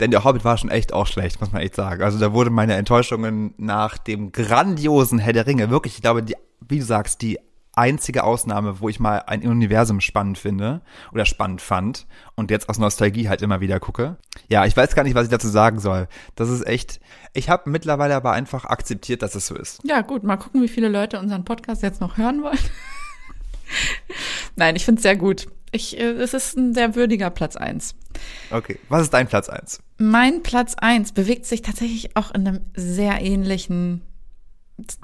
Denn 0.00 0.10
der 0.10 0.24
Hobbit 0.24 0.44
war 0.44 0.56
schon 0.56 0.70
echt 0.70 0.94
auch 0.94 1.06
schlecht, 1.06 1.40
muss 1.40 1.52
man 1.52 1.62
echt 1.62 1.74
sagen. 1.74 2.02
Also 2.02 2.18
da 2.18 2.32
wurde 2.32 2.50
meine 2.50 2.74
Enttäuschungen 2.74 3.54
nach 3.58 3.98
dem 3.98 4.32
grandiosen 4.32 5.18
Herr 5.18 5.34
der 5.34 5.46
Ringe 5.46 5.70
wirklich, 5.70 5.96
ich 5.96 6.02
glaube, 6.02 6.22
die, 6.22 6.36
wie 6.66 6.78
du 6.78 6.84
sagst, 6.84 7.20
die 7.20 7.38
einzige 7.74 8.24
Ausnahme, 8.24 8.80
wo 8.80 8.88
ich 8.88 9.00
mal 9.00 9.18
ein 9.26 9.42
Universum 9.42 10.00
spannend 10.00 10.38
finde 10.38 10.80
oder 11.12 11.24
spannend 11.24 11.60
fand 11.60 12.06
und 12.34 12.50
jetzt 12.50 12.68
aus 12.68 12.78
Nostalgie 12.78 13.28
halt 13.28 13.42
immer 13.42 13.60
wieder 13.60 13.80
gucke. 13.80 14.16
Ja, 14.48 14.66
ich 14.66 14.76
weiß 14.76 14.94
gar 14.94 15.04
nicht, 15.04 15.14
was 15.14 15.24
ich 15.24 15.30
dazu 15.30 15.48
sagen 15.48 15.78
soll. 15.78 16.08
Das 16.34 16.48
ist 16.50 16.66
echt. 16.66 17.00
Ich 17.32 17.48
habe 17.48 17.70
mittlerweile 17.70 18.16
aber 18.16 18.32
einfach 18.32 18.64
akzeptiert, 18.64 19.22
dass 19.22 19.34
es 19.34 19.46
so 19.46 19.54
ist. 19.54 19.80
Ja, 19.84 20.00
gut, 20.00 20.24
mal 20.24 20.36
gucken, 20.36 20.62
wie 20.62 20.68
viele 20.68 20.88
Leute 20.88 21.18
unseren 21.18 21.44
Podcast 21.44 21.82
jetzt 21.82 22.00
noch 22.00 22.16
hören 22.16 22.42
wollen. 22.42 22.58
Nein, 24.56 24.74
ich 24.76 24.84
finde 24.84 24.98
es 24.98 25.02
sehr 25.02 25.16
gut. 25.16 25.46
Ich, 25.72 25.98
äh, 25.98 26.10
es 26.10 26.34
ist 26.34 26.56
ein 26.56 26.74
sehr 26.74 26.96
würdiger 26.96 27.30
Platz 27.30 27.54
eins. 27.54 27.94
Okay, 28.50 28.78
was 28.88 29.02
ist 29.02 29.14
dein 29.14 29.28
Platz 29.28 29.48
eins? 29.48 29.80
Mein 29.98 30.42
Platz 30.42 30.74
eins 30.74 31.12
bewegt 31.12 31.46
sich 31.46 31.62
tatsächlich 31.62 32.16
auch 32.16 32.32
in 32.32 32.46
einem 32.46 32.60
sehr 32.74 33.20
ähnlichen 33.20 34.02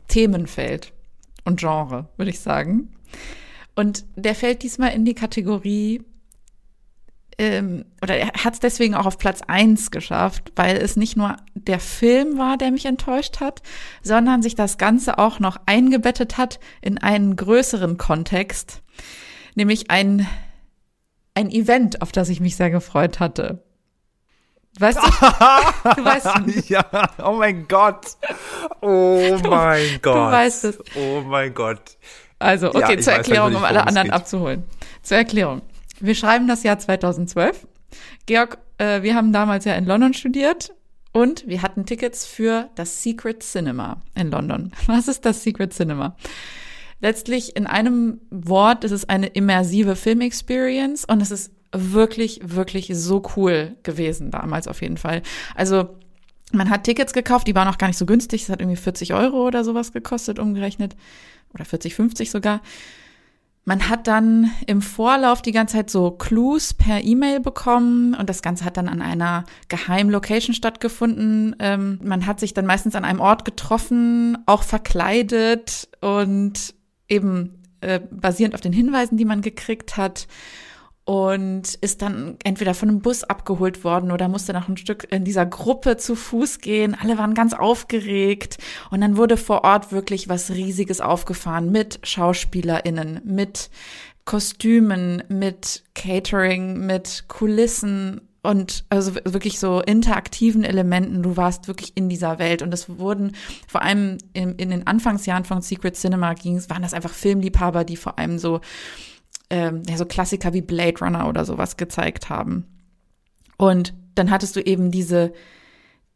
Themenfeld 0.08 0.92
und 1.46 1.60
Genre, 1.60 2.08
würde 2.16 2.30
ich 2.30 2.40
sagen. 2.40 2.92
Und 3.74 4.04
der 4.16 4.34
fällt 4.34 4.62
diesmal 4.62 4.92
in 4.92 5.04
die 5.04 5.14
Kategorie 5.14 6.02
ähm, 7.38 7.84
oder 8.02 8.16
er 8.16 8.28
hat 8.32 8.54
es 8.54 8.60
deswegen 8.60 8.94
auch 8.94 9.04
auf 9.04 9.18
Platz 9.18 9.42
eins 9.46 9.90
geschafft, 9.90 10.52
weil 10.56 10.76
es 10.76 10.96
nicht 10.96 11.16
nur 11.16 11.36
der 11.54 11.80
Film 11.80 12.38
war, 12.38 12.56
der 12.56 12.70
mich 12.70 12.86
enttäuscht 12.86 13.40
hat, 13.40 13.62
sondern 14.02 14.42
sich 14.42 14.54
das 14.54 14.78
Ganze 14.78 15.18
auch 15.18 15.38
noch 15.38 15.58
eingebettet 15.66 16.38
hat 16.38 16.58
in 16.80 16.98
einen 16.98 17.36
größeren 17.36 17.98
Kontext, 17.98 18.82
nämlich 19.54 19.90
ein, 19.90 20.26
ein 21.34 21.50
Event, 21.50 22.00
auf 22.00 22.10
das 22.10 22.30
ich 22.30 22.40
mich 22.40 22.56
sehr 22.56 22.70
gefreut 22.70 23.20
hatte. 23.20 23.65
Weißt 24.78 24.98
du? 24.98 25.02
du 25.96 26.04
weißt 26.04 26.68
ja, 26.68 26.84
oh 27.24 27.32
mein 27.32 27.66
Gott. 27.66 28.06
Oh 28.80 29.38
mein 29.48 29.98
Gott. 30.02 30.16
Du 30.16 30.32
weißt 30.32 30.64
es. 30.64 30.78
Oh 30.96 31.22
mein 31.22 31.54
Gott. 31.54 31.80
Also, 32.38 32.68
okay, 32.68 32.80
Ja, 32.80 32.86
zur 32.88 32.96
weiß 32.96 33.08
Erklärung, 33.08 33.52
natürlich, 33.52 33.56
um 33.56 33.64
alle 33.64 33.78
es 33.80 33.86
anderen 33.86 34.04
geht. 34.08 34.12
abzuholen. 34.14 34.64
Zur 35.02 35.16
Erklärung. 35.16 35.62
Wir 36.00 36.14
schreiben 36.14 36.46
das 36.46 36.62
Jahr 36.62 36.78
2012. 36.78 37.66
Georg, 38.26 38.58
äh, 38.78 39.02
wir 39.02 39.14
haben 39.14 39.32
damals 39.32 39.64
ja 39.64 39.74
in 39.74 39.86
London 39.86 40.12
studiert 40.12 40.74
und 41.12 41.46
wir 41.46 41.62
hatten 41.62 41.86
Tickets 41.86 42.26
für 42.26 42.68
das 42.74 43.02
Secret 43.02 43.42
Cinema 43.42 44.02
in 44.14 44.30
London. 44.30 44.72
Was 44.86 45.08
ist 45.08 45.24
das 45.24 45.42
Secret 45.42 45.72
Cinema? 45.72 46.16
Letztlich 47.00 47.56
in 47.56 47.66
einem 47.66 48.20
Wort 48.30 48.84
ist 48.84 48.92
es 48.92 49.08
eine 49.08 49.28
immersive 49.28 49.96
Filmexperience 49.96 51.04
und 51.04 51.20
es 51.22 51.30
ist 51.30 51.52
wirklich, 51.72 52.40
wirklich 52.42 52.90
so 52.92 53.22
cool 53.36 53.76
gewesen 53.82 54.30
damals 54.30 54.68
auf 54.68 54.82
jeden 54.82 54.96
Fall. 54.96 55.22
Also 55.54 55.96
man 56.52 56.70
hat 56.70 56.84
Tickets 56.84 57.12
gekauft, 57.12 57.46
die 57.46 57.54
waren 57.54 57.68
auch 57.68 57.78
gar 57.78 57.88
nicht 57.88 57.98
so 57.98 58.06
günstig. 58.06 58.42
Es 58.42 58.48
hat 58.48 58.60
irgendwie 58.60 58.76
40 58.76 59.14
Euro 59.14 59.46
oder 59.46 59.64
sowas 59.64 59.92
gekostet, 59.92 60.38
umgerechnet. 60.38 60.96
Oder 61.54 61.64
40, 61.64 61.94
50 61.94 62.30
sogar. 62.30 62.60
Man 63.64 63.88
hat 63.88 64.06
dann 64.06 64.52
im 64.68 64.80
Vorlauf 64.80 65.42
die 65.42 65.50
ganze 65.50 65.74
Zeit 65.74 65.90
so 65.90 66.12
Clues 66.12 66.72
per 66.72 67.02
E-Mail 67.02 67.40
bekommen 67.40 68.14
und 68.14 68.30
das 68.30 68.40
Ganze 68.40 68.64
hat 68.64 68.76
dann 68.76 68.88
an 68.88 69.02
einer 69.02 69.44
geheimen 69.68 70.12
Location 70.12 70.54
stattgefunden. 70.54 71.56
Ähm, 71.58 71.98
man 72.00 72.26
hat 72.26 72.38
sich 72.38 72.54
dann 72.54 72.64
meistens 72.64 72.94
an 72.94 73.04
einem 73.04 73.18
Ort 73.18 73.44
getroffen, 73.44 74.38
auch 74.46 74.62
verkleidet 74.62 75.88
und 76.00 76.74
eben 77.08 77.62
äh, 77.80 77.98
basierend 77.98 78.54
auf 78.54 78.60
den 78.60 78.72
Hinweisen, 78.72 79.16
die 79.16 79.24
man 79.24 79.42
gekriegt 79.42 79.96
hat 79.96 80.28
und 81.06 81.76
ist 81.76 82.02
dann 82.02 82.36
entweder 82.42 82.74
von 82.74 82.88
einem 82.88 83.00
Bus 83.00 83.22
abgeholt 83.22 83.84
worden 83.84 84.10
oder 84.10 84.26
musste 84.26 84.52
noch 84.52 84.68
ein 84.68 84.76
Stück 84.76 85.06
in 85.12 85.24
dieser 85.24 85.46
Gruppe 85.46 85.96
zu 85.96 86.16
Fuß 86.16 86.58
gehen. 86.58 86.96
Alle 87.00 87.16
waren 87.16 87.34
ganz 87.34 87.54
aufgeregt 87.54 88.58
und 88.90 89.00
dann 89.00 89.16
wurde 89.16 89.36
vor 89.36 89.62
Ort 89.62 89.92
wirklich 89.92 90.28
was 90.28 90.50
Riesiges 90.50 91.00
aufgefahren 91.00 91.70
mit 91.70 92.00
SchauspielerInnen, 92.02 93.20
mit 93.24 93.70
Kostümen, 94.24 95.22
mit 95.28 95.84
Catering, 95.94 96.84
mit 96.84 97.26
Kulissen 97.28 98.22
und 98.42 98.84
also 98.90 99.14
wirklich 99.14 99.60
so 99.60 99.80
interaktiven 99.80 100.64
Elementen. 100.64 101.22
Du 101.22 101.36
warst 101.36 101.68
wirklich 101.68 101.92
in 101.94 102.08
dieser 102.08 102.40
Welt 102.40 102.62
und 102.62 102.74
es 102.74 102.98
wurden 102.98 103.36
vor 103.68 103.82
allem 103.82 104.18
in, 104.32 104.56
in 104.56 104.70
den 104.70 104.88
Anfangsjahren 104.88 105.44
von 105.44 105.62
Secret 105.62 105.94
Cinema 105.94 106.34
ging, 106.34 106.60
waren 106.68 106.82
das 106.82 106.94
einfach 106.94 107.12
Filmliebhaber, 107.12 107.84
die 107.84 107.96
vor 107.96 108.18
allem 108.18 108.38
so 108.38 108.60
ähm, 109.50 109.82
ja, 109.88 109.96
so 109.96 110.04
Klassiker 110.04 110.52
wie 110.52 110.62
Blade 110.62 110.98
Runner 111.00 111.28
oder 111.28 111.44
sowas 111.44 111.76
gezeigt 111.76 112.28
haben. 112.28 112.66
Und 113.56 113.94
dann 114.14 114.30
hattest 114.30 114.56
du 114.56 114.60
eben 114.60 114.90
diese, 114.90 115.32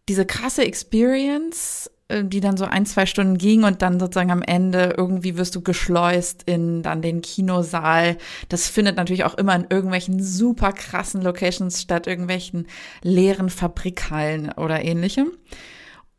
diese 0.09 0.27
krasse 0.27 0.65
Experience, 0.65 1.91
äh, 2.09 2.25
die 2.25 2.41
dann 2.41 2.57
so 2.57 2.65
ein, 2.65 2.87
zwei 2.87 3.07
Stunden 3.07 3.39
ging 3.39 3.65
und 3.65 3.83
dann 3.83 4.01
sozusagen 4.01 4.31
am 4.31 4.43
Ende 4.43 4.95
irgendwie 4.97 5.37
wirst 5.37 5.55
du 5.55 5.63
geschleust 5.63 6.43
in 6.47 6.83
dann 6.83 7.03
den 7.03 7.23
Kinosaal. 7.23 8.17
Das 8.49 8.69
findet 8.69 8.97
natürlich 8.97 9.25
auch 9.25 9.35
immer 9.35 9.55
in 9.55 9.67
irgendwelchen 9.71 10.23
super 10.23 10.73
krassen 10.73 11.23
Locations 11.23 11.81
statt, 11.81 12.07
irgendwelchen 12.07 12.67
leeren 13.03 13.49
Fabrikhallen 13.49 14.53
oder 14.53 14.85
ähnlichem. 14.85 15.33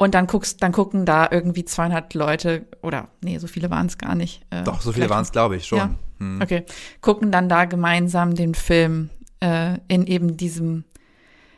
Und 0.01 0.15
dann 0.15 0.25
guckst, 0.25 0.63
dann 0.63 0.71
gucken 0.71 1.05
da 1.05 1.27
irgendwie 1.29 1.63
200 1.63 2.15
Leute 2.15 2.65
oder 2.81 3.09
nee, 3.23 3.37
so 3.37 3.45
viele 3.45 3.69
waren 3.69 3.85
es 3.85 3.99
gar 3.99 4.15
nicht. 4.15 4.41
äh, 4.49 4.63
Doch, 4.63 4.81
so 4.81 4.91
viele 4.93 5.11
waren 5.11 5.21
es, 5.21 5.31
glaube 5.31 5.57
ich, 5.57 5.67
schon. 5.67 5.77
Ja. 5.77 5.91
Hm. 6.17 6.39
Okay, 6.41 6.65
gucken 7.01 7.31
dann 7.31 7.47
da 7.49 7.65
gemeinsam 7.65 8.33
den 8.33 8.55
Film 8.55 9.11
äh, 9.41 9.77
in 9.87 10.07
eben 10.07 10.37
diesem 10.37 10.85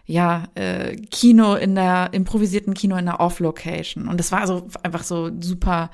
ja 0.05 0.49
äh, 0.55 0.97
Kino 0.97 1.55
in 1.55 1.75
der 1.75 2.09
improvisierten 2.11 2.73
Kino 2.73 2.97
in 2.97 3.05
der 3.05 3.21
Off-Location 3.21 4.09
und 4.09 4.19
das 4.19 4.33
war 4.33 4.45
so 4.45 4.67
einfach 4.83 5.03
so 5.03 5.31
super 5.39 5.89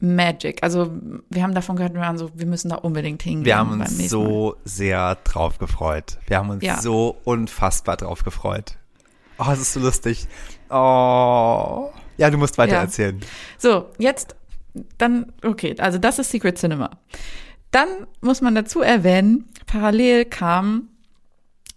Magic. 0.00 0.62
Also 0.62 0.92
wir 1.28 1.42
haben 1.42 1.54
davon 1.54 1.76
gehört, 1.76 1.92
wir 1.92 2.00
waren 2.00 2.16
so, 2.18 2.30
wir 2.34 2.46
müssen 2.46 2.70
da 2.70 2.76
unbedingt 2.76 3.22
hingehen. 3.22 3.44
Wir 3.44 3.58
haben 3.58 3.72
uns 3.72 3.98
nächsten 3.98 4.18
Mal. 4.18 4.24
so 4.24 4.56
sehr 4.64 5.14
drauf 5.16 5.58
gefreut. 5.58 6.18
Wir 6.26 6.38
haben 6.38 6.48
uns 6.50 6.64
Ja. 6.64 6.80
so 6.80 7.16
unfassbar 7.24 7.96
drauf 7.98 8.24
gefreut. 8.24 8.76
Oh, 9.38 9.50
es 9.52 9.60
ist 9.60 9.72
so 9.72 9.80
lustig. 9.80 10.26
Oh. 10.70 11.90
Ja, 12.16 12.30
du 12.30 12.38
musst 12.38 12.58
weiter 12.58 12.74
Ja. 12.74 12.80
erzählen. 12.82 13.20
So, 13.58 13.86
jetzt, 13.98 14.36
dann, 14.98 15.32
okay, 15.44 15.74
also 15.78 15.98
das 15.98 16.18
ist 16.18 16.30
Secret 16.30 16.58
Cinema. 16.58 16.90
Dann 17.70 17.88
muss 18.20 18.40
man 18.40 18.54
dazu 18.54 18.80
erwähnen, 18.82 19.46
parallel 19.66 20.24
kam 20.24 20.88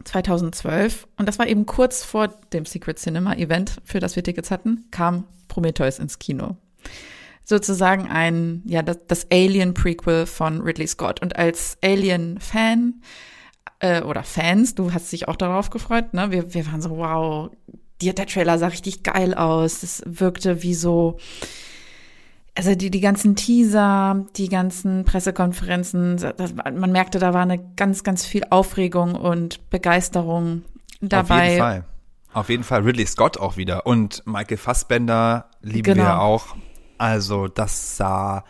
2012, 0.04 1.08
und 1.18 1.28
das 1.28 1.40
war 1.40 1.48
eben 1.48 1.66
kurz 1.66 2.04
vor 2.04 2.28
dem 2.54 2.66
Secret 2.66 3.00
Cinema 3.00 3.34
Event, 3.34 3.78
für 3.84 4.00
das 4.00 4.16
wir 4.16 4.24
Tickets 4.24 4.52
hatten, 4.52 4.86
kam 4.92 5.26
Prometheus 5.48 6.00
ins 6.00 6.20
Kino. 6.20 6.56
Sozusagen 7.44 8.08
ein, 8.08 8.62
ja, 8.66 8.82
das, 8.82 9.00
das 9.08 9.28
Alien-Prequel 9.32 10.26
von 10.26 10.62
Ridley 10.62 10.88
Scott. 10.88 11.22
Und 11.22 11.38
als 11.38 11.78
Alien-Fan, 11.84 13.02
äh, 13.80 14.02
oder 14.02 14.24
Fans, 14.24 14.76
du 14.76 14.94
hast 14.94 15.12
dich 15.12 15.28
auch 15.28 15.36
darauf 15.36 15.70
gefreut, 15.70 16.14
ne? 16.14 16.32
Wir, 16.32 16.54
wir 16.54 16.66
waren 16.68 16.82
so, 16.82 16.92
wow, 16.92 17.50
die, 18.02 18.14
der 18.14 18.26
Trailer 18.26 18.58
sah 18.58 18.68
richtig 18.68 19.04
geil 19.04 19.34
aus. 19.34 19.82
Das 19.82 20.04
wirkte 20.06 20.64
wie 20.64 20.74
so, 20.74 21.18
also 22.56 22.76
die, 22.76 22.90
die 22.90 23.02
ganzen 23.02 23.36
Teaser, 23.36 24.26
die 24.36 24.50
ganzen 24.50 25.06
Pressekonferenzen, 25.06 26.18
das, 26.18 26.54
man 26.56 26.92
merkte, 26.92 27.20
da 27.20 27.34
war 27.34 27.44
eine 27.44 27.60
ganz, 27.76 28.04
ganz 28.04 28.26
viel 28.26 28.44
Aufregung 28.50 29.16
und 29.16 29.70
Begeisterung 29.70 30.64
dabei. 31.02 31.36
Auf 31.36 31.50
jeden 31.50 31.60
Fall. 31.60 31.84
Auf 32.34 32.50
jeden 32.50 32.64
Fall 32.64 32.82
Ridley 32.82 33.08
Scott 33.08 33.38
auch 33.40 33.58
wieder. 33.58 33.86
Und 33.88 34.22
Michael 34.28 34.58
Fassbender 34.58 35.50
lieben 35.62 35.94
Genau. 35.94 36.04
wir 36.04 36.22
auch. 36.22 36.56
Also 36.98 37.48
das 37.48 37.98
sah 37.98 38.44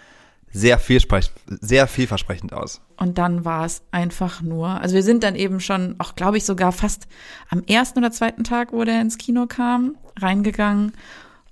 sehr, 0.51 0.79
sehr 0.79 1.87
vielversprechend 1.87 2.53
aus. 2.53 2.81
Und 2.97 3.19
dann 3.19 3.45
war 3.45 3.65
es 3.65 3.83
einfach 3.91 4.41
nur, 4.41 4.67
also 4.81 4.95
wir 4.95 5.03
sind 5.03 5.23
dann 5.23 5.36
eben 5.36 5.60
schon, 5.60 5.95
auch 5.99 6.15
glaube 6.15 6.38
ich 6.38 6.45
sogar 6.45 6.71
fast 6.71 7.07
am 7.49 7.63
ersten 7.63 7.99
oder 7.99 8.12
zweiten 8.12 8.43
Tag, 8.43 8.73
wo 8.73 8.83
der 8.83 9.01
ins 9.01 9.19
Kino 9.19 9.45
kam, 9.45 9.95
reingegangen. 10.19 10.93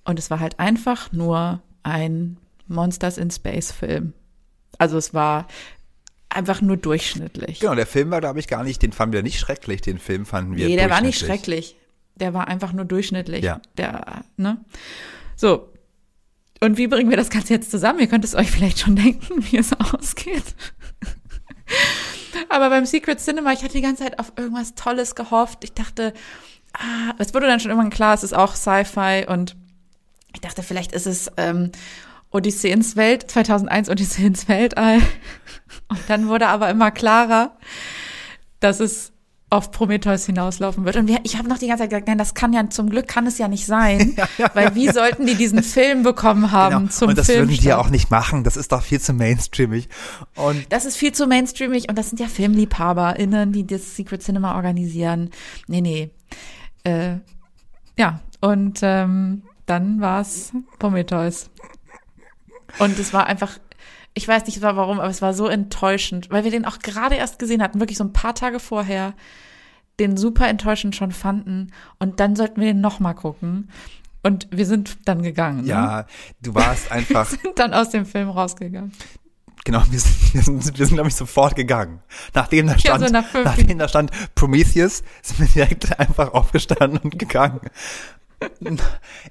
Und 0.03 0.17
es 0.17 0.31
war 0.31 0.39
halt 0.39 0.59
einfach 0.59 1.11
nur 1.11 1.61
ein 1.83 2.37
Monsters 2.67 3.19
in 3.19 3.29
Space 3.29 3.71
Film. 3.71 4.13
Also 4.79 4.97
es 4.97 5.13
war 5.13 5.47
einfach 6.29 6.61
nur 6.61 6.77
durchschnittlich. 6.77 7.59
Genau, 7.59 7.75
der 7.75 7.85
Film 7.85 8.11
war, 8.11 8.21
glaube 8.21 8.39
ich, 8.39 8.47
gar 8.47 8.63
nicht, 8.63 8.81
den 8.81 8.91
fanden 8.91 9.13
wir 9.13 9.23
nicht 9.23 9.39
schrecklich, 9.39 9.81
den 9.81 9.99
Film 9.99 10.25
fanden 10.25 10.55
wir 10.55 10.67
Nee, 10.67 10.75
der 10.75 10.89
war 10.89 11.01
nicht 11.01 11.19
schrecklich. 11.19 11.77
Der 12.15 12.33
war 12.33 12.47
einfach 12.47 12.73
nur 12.73 12.85
durchschnittlich. 12.85 13.43
Ja. 13.43 13.61
Der, 13.77 14.23
ne? 14.37 14.63
So. 15.35 15.69
Und 16.61 16.77
wie 16.77 16.87
bringen 16.87 17.09
wir 17.09 17.17
das 17.17 17.29
Ganze 17.29 17.53
jetzt 17.53 17.69
zusammen? 17.69 17.99
Ihr 17.99 18.07
könnt 18.07 18.23
es 18.23 18.35
euch 18.35 18.49
vielleicht 18.49 18.79
schon 18.79 18.95
denken, 18.95 19.43
wie 19.51 19.57
es 19.57 19.73
ausgeht. 19.73 20.55
Aber 22.49 22.69
beim 22.69 22.85
Secret 22.85 23.19
Cinema, 23.19 23.53
ich 23.53 23.63
hatte 23.63 23.73
die 23.73 23.81
ganze 23.81 24.03
Zeit 24.03 24.19
auf 24.19 24.33
irgendwas 24.35 24.75
Tolles 24.75 25.15
gehofft. 25.15 25.63
Ich 25.63 25.73
dachte, 25.73 26.13
ah, 26.73 27.13
es 27.17 27.33
wurde 27.33 27.47
dann 27.47 27.59
schon 27.59 27.71
irgendwann 27.71 27.91
klar, 27.91 28.13
es 28.13 28.23
ist 28.23 28.33
auch 28.33 28.55
Sci-Fi 28.55 29.25
und 29.27 29.55
ich 30.33 30.41
dachte, 30.41 30.63
vielleicht 30.63 30.91
ist 30.91 31.07
es 31.07 31.31
ähm, 31.37 31.71
Odyssee 32.31 32.71
ins 32.71 32.97
Welt, 32.97 33.29
2001 33.31 33.89
Odyssee 33.89 34.25
ins 34.25 34.47
Weltall. 34.49 34.99
Und 35.87 36.01
dann 36.07 36.27
wurde 36.27 36.47
aber 36.47 36.69
immer 36.69 36.91
klarer, 36.91 37.57
dass 38.59 38.79
es 38.81 39.13
auf 39.51 39.69
Prometheus 39.71 40.25
hinauslaufen 40.25 40.85
wird. 40.85 40.95
Und 40.95 41.07
wir, 41.07 41.19
ich 41.23 41.37
habe 41.37 41.47
noch 41.47 41.59
die 41.59 41.67
ganze 41.67 41.83
Zeit 41.83 41.91
gesagt, 41.91 42.07
nein, 42.07 42.17
das 42.17 42.33
kann 42.33 42.51
ja, 42.51 42.67
zum 42.69 42.89
Glück 42.89 43.07
kann 43.07 43.27
es 43.27 43.37
ja 43.37 43.47
nicht 43.47 43.65
sein, 43.65 44.17
weil 44.55 44.73
wie 44.75 44.89
sollten 44.89 45.25
die 45.27 45.35
diesen 45.35 45.61
Film 45.61 46.01
bekommen 46.03 46.51
haben 46.51 46.75
Genau. 46.79 46.91
zum 46.91 47.09
und 47.09 47.17
das 47.17 47.27
Film? 47.27 47.47
würden 47.47 47.57
die 47.59 47.63
ja 47.67 47.77
auch 47.77 47.89
nicht 47.89 48.09
machen. 48.09 48.43
Das 48.43 48.57
ist 48.57 48.71
doch 48.71 48.81
viel 48.81 48.99
zu 48.99 49.13
mainstreamig. 49.13 49.87
Und 50.35 50.65
Das 50.71 50.85
ist 50.85 50.97
viel 50.97 51.11
zu 51.13 51.27
mainstreamig 51.27 51.87
und 51.89 51.97
das 51.97 52.09
sind 52.09 52.19
ja 52.19 52.27
FilmliebhaberInnen, 52.27 53.51
die 53.51 53.65
das 53.67 53.95
Secret 53.95 54.23
Cinema 54.23 54.55
organisieren. 54.55 55.29
Nee, 55.67 55.81
nee. 55.81 56.11
Äh, 56.83 57.17
ja, 57.97 58.21
und 58.41 58.79
ähm, 58.81 59.43
dann 59.67 60.01
war 60.01 60.21
es 60.21 60.51
Prometheus. 60.79 61.49
Und 62.79 62.97
es 62.99 63.13
war 63.13 63.27
einfach, 63.27 63.57
ich 64.15 64.27
weiß 64.27 64.45
nicht 64.45 64.61
warum, 64.61 64.99
aber 64.99 65.09
es 65.09 65.21
war 65.21 65.33
so 65.33 65.47
enttäuschend, 65.47 66.29
weil 66.31 66.45
wir 66.45 66.51
den 66.51 66.65
auch 66.65 66.79
gerade 66.79 67.15
erst 67.15 67.37
gesehen 67.37 67.61
hatten, 67.61 67.79
wirklich 67.79 67.97
so 67.97 68.05
ein 68.05 68.13
paar 68.13 68.33
Tage 68.33 68.59
vorher, 68.59 69.13
den 69.99 70.17
super 70.17 70.47
enttäuschend 70.47 70.95
schon 70.95 71.11
fanden. 71.11 71.71
Und 71.99 72.19
dann 72.19 72.35
sollten 72.35 72.61
wir 72.61 72.67
den 72.67 72.81
nochmal 72.81 73.13
gucken. 73.13 73.69
Und 74.23 74.47
wir 74.51 74.65
sind 74.65 74.97
dann 75.05 75.21
gegangen. 75.21 75.61
Ne? 75.61 75.67
ja, 75.67 76.05
du 76.41 76.55
warst 76.55 76.91
einfach 76.91 77.25
Sind 77.29 77.59
dann 77.59 77.73
aus 77.73 77.89
dem 77.89 78.05
Film 78.05 78.29
rausgegangen. 78.29 78.93
Genau, 79.65 79.83
wir 79.89 79.99
sind, 79.99 80.33
wir 80.33 80.41
sind, 80.43 80.79
wir 80.79 80.85
sind 80.85 80.95
glaube 80.95 81.09
ich, 81.09 81.15
sofort 81.15 81.55
gegangen. 81.55 81.99
Nachdem 82.33 82.67
da 82.67 82.73
Ja, 82.73 82.79
stand, 82.79 83.07
so 83.07 83.11
nach 83.11 83.25
nachdem 83.33 83.77
da 83.77 83.87
stand 83.87 84.11
Prometheus, 84.33 85.03
sind 85.21 85.39
wir 85.39 85.47
direkt 85.47 85.99
einfach 85.99 86.33
aufgestanden 86.33 86.99
und 86.99 87.19
gegangen. 87.19 87.59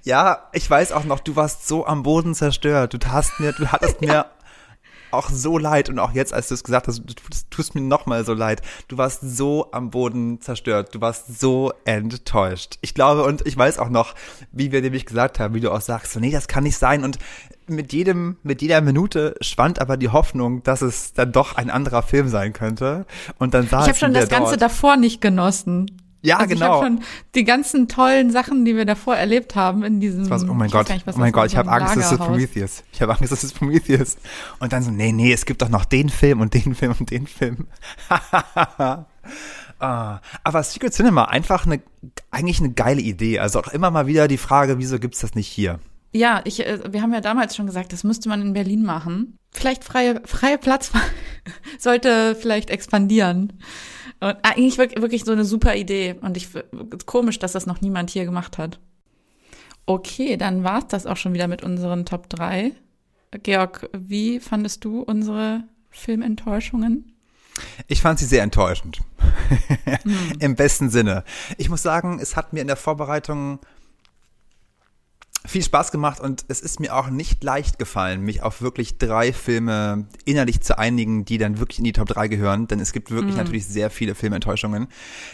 Ja, 0.02 0.48
ich 0.52 0.68
weiß 0.68 0.92
auch 0.92 1.04
noch, 1.04 1.20
du 1.20 1.36
warst 1.36 1.66
so 1.68 1.86
am 1.86 2.02
Boden 2.02 2.34
zerstört. 2.34 2.94
Du 2.94 2.98
hast 3.08 3.38
mir, 3.40 3.52
du 3.52 3.70
hattest 3.72 4.00
mir 4.00 4.26
auch 5.14 5.30
so 5.30 5.58
leid 5.58 5.88
und 5.88 5.98
auch 5.98 6.12
jetzt, 6.12 6.32
als 6.32 6.48
du 6.48 6.54
es 6.54 6.64
gesagt 6.64 6.88
hast, 6.88 7.02
du 7.04 7.14
tust, 7.50 7.74
mir 7.74 7.80
noch 7.80 8.06
mal 8.06 8.24
so 8.24 8.34
leid. 8.34 8.62
Du 8.88 8.98
warst 8.98 9.20
so 9.22 9.68
am 9.72 9.90
Boden 9.90 10.40
zerstört. 10.40 10.94
Du 10.94 11.00
warst 11.00 11.40
so 11.40 11.72
enttäuscht. 11.84 12.78
Ich 12.80 12.94
glaube 12.94 13.24
und 13.24 13.46
ich 13.46 13.56
weiß 13.56 13.78
auch 13.78 13.88
noch, 13.88 14.14
wie 14.52 14.72
wir 14.72 14.82
nämlich 14.82 15.06
gesagt 15.06 15.40
haben, 15.40 15.54
wie 15.54 15.60
du 15.60 15.72
auch 15.72 15.80
sagst, 15.80 16.12
so, 16.12 16.20
nee, 16.20 16.30
das 16.30 16.48
kann 16.48 16.64
nicht 16.64 16.78
sein 16.78 17.04
und 17.04 17.18
mit 17.66 17.92
jedem, 17.92 18.36
mit 18.42 18.60
jeder 18.62 18.80
Minute 18.80 19.36
schwand 19.40 19.80
aber 19.80 19.96
die 19.96 20.10
Hoffnung, 20.10 20.62
dass 20.62 20.82
es 20.82 21.14
dann 21.14 21.32
doch 21.32 21.56
ein 21.56 21.70
anderer 21.70 22.02
Film 22.02 22.28
sein 22.28 22.52
könnte. 22.52 23.06
Und 23.38 23.54
dann 23.54 23.66
saßen 23.66 23.80
Ich 23.80 23.88
habe 23.88 23.98
schon 23.98 24.14
das 24.14 24.28
Ganze 24.28 24.52
dort. 24.52 24.62
davor 24.62 24.96
nicht 24.96 25.20
genossen. 25.20 25.86
Ja, 26.24 26.38
also 26.38 26.54
Ich 26.54 26.58
genau. 26.58 26.76
habe 26.76 26.86
schon 26.86 27.00
die 27.34 27.44
ganzen 27.44 27.86
tollen 27.86 28.30
Sachen, 28.30 28.64
die 28.64 28.74
wir 28.74 28.86
davor 28.86 29.14
erlebt 29.14 29.54
haben 29.56 29.84
in 29.84 30.00
diesem. 30.00 30.20
Das 30.20 30.30
war 30.30 30.38
so, 30.38 30.48
oh 30.48 30.54
mein 30.54 30.68
ich 30.68 30.72
Gott, 30.72 30.88
nicht, 30.88 31.06
was 31.06 31.16
oh 31.16 31.18
mein 31.18 31.32
das 31.32 31.42
Gott, 31.42 31.50
ich 31.52 31.56
habe 31.56 31.70
Angst, 31.70 31.96
es 31.96 32.12
ist. 32.12 32.18
Prometheus. 32.18 32.82
Ich 32.92 33.02
habe 33.02 33.14
Angst, 33.14 33.30
es 33.30 33.44
ist 33.44 33.58
Prometheus. 33.58 34.16
Und 34.58 34.72
dann 34.72 34.82
so, 34.82 34.90
nee, 34.90 35.12
nee, 35.12 35.32
es 35.32 35.44
gibt 35.44 35.60
doch 35.60 35.68
noch 35.68 35.84
den 35.84 36.08
Film 36.08 36.40
und 36.40 36.54
den 36.54 36.74
Film 36.74 36.94
und 36.98 37.10
den 37.10 37.26
Film. 37.26 37.66
ah, 38.08 39.04
aber 40.42 40.62
Secret 40.62 40.94
Cinema, 40.94 41.24
einfach 41.24 41.66
eine, 41.66 41.82
eigentlich 42.30 42.60
eine 42.60 42.72
geile 42.72 43.02
Idee. 43.02 43.38
Also 43.38 43.60
auch 43.60 43.68
immer 43.68 43.90
mal 43.90 44.06
wieder 44.06 44.26
die 44.26 44.38
Frage, 44.38 44.78
wieso 44.78 44.98
gibt's 44.98 45.20
das 45.20 45.34
nicht 45.34 45.48
hier? 45.48 45.78
Ja, 46.12 46.40
ich, 46.44 46.64
äh, 46.64 46.80
wir 46.90 47.02
haben 47.02 47.12
ja 47.12 47.20
damals 47.20 47.54
schon 47.54 47.66
gesagt, 47.66 47.92
das 47.92 48.02
müsste 48.02 48.30
man 48.30 48.40
in 48.40 48.54
Berlin 48.54 48.82
machen. 48.82 49.36
Vielleicht 49.50 49.84
freie, 49.84 50.22
freie 50.24 50.56
Platz 50.56 50.90
sollte 51.78 52.34
vielleicht 52.34 52.70
expandieren. 52.70 53.52
Und 54.20 54.36
eigentlich 54.42 54.78
wirklich, 54.78 55.24
so 55.24 55.32
eine 55.32 55.44
super 55.44 55.74
Idee. 55.74 56.16
Und 56.20 56.36
ich 56.36 56.48
komisch, 57.06 57.38
dass 57.38 57.52
das 57.52 57.66
noch 57.66 57.80
niemand 57.80 58.10
hier 58.10 58.24
gemacht 58.24 58.58
hat. 58.58 58.78
Okay, 59.86 60.36
dann 60.36 60.64
war's 60.64 60.86
das 60.88 61.06
auch 61.06 61.16
schon 61.16 61.34
wieder 61.34 61.48
mit 61.48 61.62
unseren 61.62 62.06
Top 62.06 62.30
3. 62.30 62.72
Georg, 63.42 63.88
wie 63.92 64.40
fandest 64.40 64.84
du 64.84 65.00
unsere 65.00 65.64
Filmenttäuschungen? 65.90 67.12
Ich 67.86 68.00
fand 68.00 68.18
sie 68.18 68.24
sehr 68.24 68.42
enttäuschend. 68.42 69.00
Im 70.38 70.56
besten 70.56 70.90
Sinne. 70.90 71.24
Ich 71.58 71.68
muss 71.68 71.82
sagen, 71.82 72.18
es 72.20 72.36
hat 72.36 72.52
mir 72.52 72.60
in 72.60 72.66
der 72.66 72.76
Vorbereitung 72.76 73.60
viel 75.46 75.62
Spaß 75.62 75.92
gemacht 75.92 76.20
und 76.20 76.44
es 76.48 76.60
ist 76.60 76.80
mir 76.80 76.94
auch 76.96 77.10
nicht 77.10 77.44
leicht 77.44 77.78
gefallen, 77.78 78.22
mich 78.22 78.42
auf 78.42 78.62
wirklich 78.62 78.96
drei 78.96 79.32
Filme 79.32 80.06
innerlich 80.24 80.62
zu 80.62 80.78
einigen, 80.78 81.26
die 81.26 81.36
dann 81.36 81.58
wirklich 81.58 81.78
in 81.78 81.84
die 81.84 81.92
Top 81.92 82.08
3 82.08 82.28
gehören, 82.28 82.66
denn 82.66 82.80
es 82.80 82.92
gibt 82.92 83.10
wirklich 83.10 83.36
natürlich 83.36 83.66
sehr 83.66 83.90
viele 83.90 84.14
Filmenttäuschungen. 84.14 84.88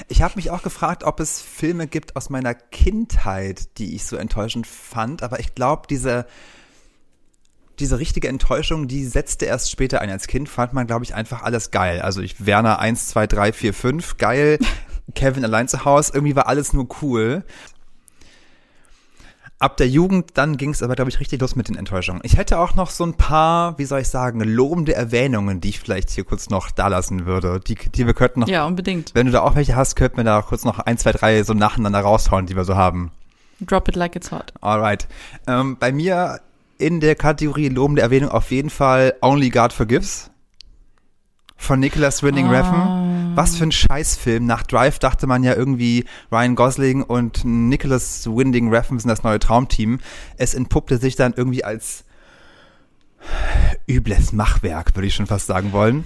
Ich 0.08 0.22
habe 0.22 0.34
mich 0.36 0.50
auch 0.50 0.62
gefragt, 0.62 1.04
ob 1.04 1.20
es 1.20 1.40
Filme 1.40 1.86
gibt 1.86 2.16
aus 2.16 2.28
meiner 2.28 2.54
Kindheit, 2.54 3.78
die 3.78 3.94
ich 3.94 4.04
so 4.04 4.16
enttäuschend 4.16 4.66
fand, 4.66 5.22
aber 5.22 5.38
ich 5.38 5.54
glaube, 5.54 5.82
diese 5.88 6.26
diese 7.78 7.98
richtige 7.98 8.28
Enttäuschung, 8.28 8.88
die 8.88 9.06
setzte 9.06 9.46
erst 9.46 9.70
später 9.70 10.02
ein. 10.02 10.10
Als 10.10 10.26
Kind 10.26 10.50
fand 10.50 10.74
man, 10.74 10.86
glaube 10.86 11.02
ich, 11.02 11.14
einfach 11.14 11.42
alles 11.42 11.70
geil. 11.70 12.02
Also 12.02 12.20
ich, 12.20 12.44
Werner 12.44 12.78
1, 12.78 13.08
2, 13.08 13.26
3, 13.26 13.52
4, 13.54 13.74
5, 13.74 14.16
geil. 14.18 14.58
Kevin 15.14 15.44
allein 15.44 15.66
zu 15.66 15.84
Hause, 15.86 16.12
irgendwie 16.14 16.36
war 16.36 16.46
alles 16.46 16.74
nur 16.74 16.88
cool. 17.00 17.42
Ab 19.60 19.76
der 19.76 19.88
Jugend, 19.88 20.30
dann 20.38 20.56
ging 20.56 20.70
es 20.70 20.82
aber, 20.82 20.94
glaube 20.94 21.10
ich, 21.10 21.20
richtig 21.20 21.38
los 21.42 21.54
mit 21.54 21.68
den 21.68 21.76
Enttäuschungen. 21.76 22.22
Ich 22.24 22.38
hätte 22.38 22.58
auch 22.58 22.74
noch 22.76 22.88
so 22.88 23.04
ein 23.04 23.12
paar, 23.14 23.78
wie 23.78 23.84
soll 23.84 24.00
ich 24.00 24.08
sagen, 24.08 24.40
lobende 24.40 24.94
Erwähnungen, 24.94 25.60
die 25.60 25.68
ich 25.68 25.78
vielleicht 25.80 26.08
hier 26.08 26.24
kurz 26.24 26.48
noch 26.48 26.70
da 26.70 26.88
lassen 26.88 27.26
würde. 27.26 27.60
Die, 27.60 27.74
die 27.74 28.06
wir 28.06 28.14
könnten 28.14 28.40
noch, 28.40 28.48
Ja, 28.48 28.64
unbedingt. 28.64 29.14
wenn 29.14 29.26
du 29.26 29.32
da 29.32 29.42
auch 29.42 29.56
welche 29.56 29.76
hast, 29.76 29.96
könnten 29.96 30.16
wir 30.16 30.24
da 30.24 30.40
kurz 30.40 30.64
noch 30.64 30.78
ein, 30.78 30.96
zwei, 30.96 31.12
drei 31.12 31.42
so 31.42 31.52
nacheinander 31.52 32.00
raushauen, 32.00 32.46
die 32.46 32.56
wir 32.56 32.64
so 32.64 32.74
haben. 32.74 33.12
Drop 33.60 33.86
it 33.88 33.96
like 33.96 34.16
it's 34.16 34.30
hot. 34.32 34.54
Alright. 34.62 35.06
Ähm, 35.46 35.76
bei 35.78 35.92
mir 35.92 36.40
in 36.78 37.00
der 37.00 37.14
Kategorie 37.14 37.68
lobende 37.68 38.00
Erwähnung 38.00 38.30
auf 38.30 38.50
jeden 38.50 38.70
Fall 38.70 39.12
Only 39.20 39.50
God 39.50 39.74
Forgives 39.74 40.30
von 41.58 41.78
Nicholas 41.80 42.22
Winding 42.22 42.46
Ah. 42.46 42.50
Refn. 42.50 43.19
Was 43.34 43.56
für 43.56 43.64
ein 43.64 43.72
Scheißfilm. 43.72 44.44
Nach 44.44 44.62
Drive 44.62 44.98
dachte 44.98 45.26
man 45.26 45.42
ja 45.42 45.54
irgendwie, 45.54 46.04
Ryan 46.32 46.54
Gosling 46.54 47.02
und 47.02 47.44
Nicholas 47.44 48.26
Winding 48.26 48.72
Refn 48.72 48.98
sind 48.98 49.08
das 49.08 49.22
neue 49.22 49.38
Traumteam. 49.38 50.00
Es 50.36 50.54
entpuppte 50.54 50.98
sich 50.98 51.16
dann 51.16 51.34
irgendwie 51.36 51.64
als 51.64 52.04
übles 53.86 54.32
Machwerk, 54.32 54.94
würde 54.94 55.06
ich 55.06 55.14
schon 55.14 55.26
fast 55.26 55.46
sagen 55.46 55.72
wollen. 55.72 56.04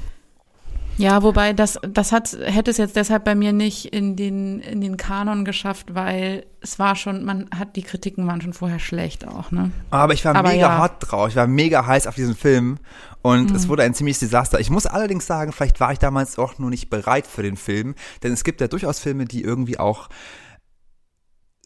Ja, 0.96 1.22
wobei 1.22 1.52
das, 1.52 1.78
das 1.82 2.12
hat, 2.12 2.36
hätte 2.44 2.70
es 2.70 2.76
jetzt 2.76 2.94
deshalb 2.94 3.24
bei 3.24 3.34
mir 3.34 3.52
nicht 3.52 3.86
in 3.92 4.14
den, 4.14 4.60
in 4.60 4.80
den 4.80 4.96
Kanon 4.96 5.44
geschafft, 5.44 5.94
weil 5.94 6.46
es 6.60 6.78
war 6.78 6.94
schon, 6.94 7.24
man 7.24 7.48
hat, 7.56 7.74
die 7.76 7.82
Kritiken 7.82 8.26
waren 8.26 8.40
schon 8.40 8.52
vorher 8.52 8.78
schlecht 8.78 9.26
auch, 9.26 9.50
ne? 9.50 9.72
Aber 9.90 10.12
ich 10.14 10.24
war 10.24 10.36
Aber 10.36 10.50
mega 10.50 10.68
ja. 10.68 10.82
hot 10.82 10.92
drauf. 11.00 11.28
Ich 11.28 11.36
war 11.36 11.46
mega 11.48 11.84
heiß 11.86 12.06
auf 12.06 12.14
diesen 12.14 12.36
Film. 12.36 12.78
Und 13.22 13.50
Mhm. 13.50 13.56
es 13.56 13.68
wurde 13.68 13.82
ein 13.82 13.94
ziemliches 13.94 14.20
Desaster. 14.20 14.60
Ich 14.60 14.70
muss 14.70 14.86
allerdings 14.86 15.26
sagen, 15.26 15.52
vielleicht 15.52 15.80
war 15.80 15.92
ich 15.92 15.98
damals 15.98 16.38
auch 16.38 16.58
nur 16.58 16.70
nicht 16.70 16.90
bereit 16.90 17.26
für 17.26 17.42
den 17.42 17.56
Film. 17.56 17.94
Denn 18.22 18.32
es 18.32 18.44
gibt 18.44 18.60
ja 18.60 18.68
durchaus 18.68 19.00
Filme, 19.00 19.24
die 19.24 19.42
irgendwie 19.42 19.78
auch 19.78 20.08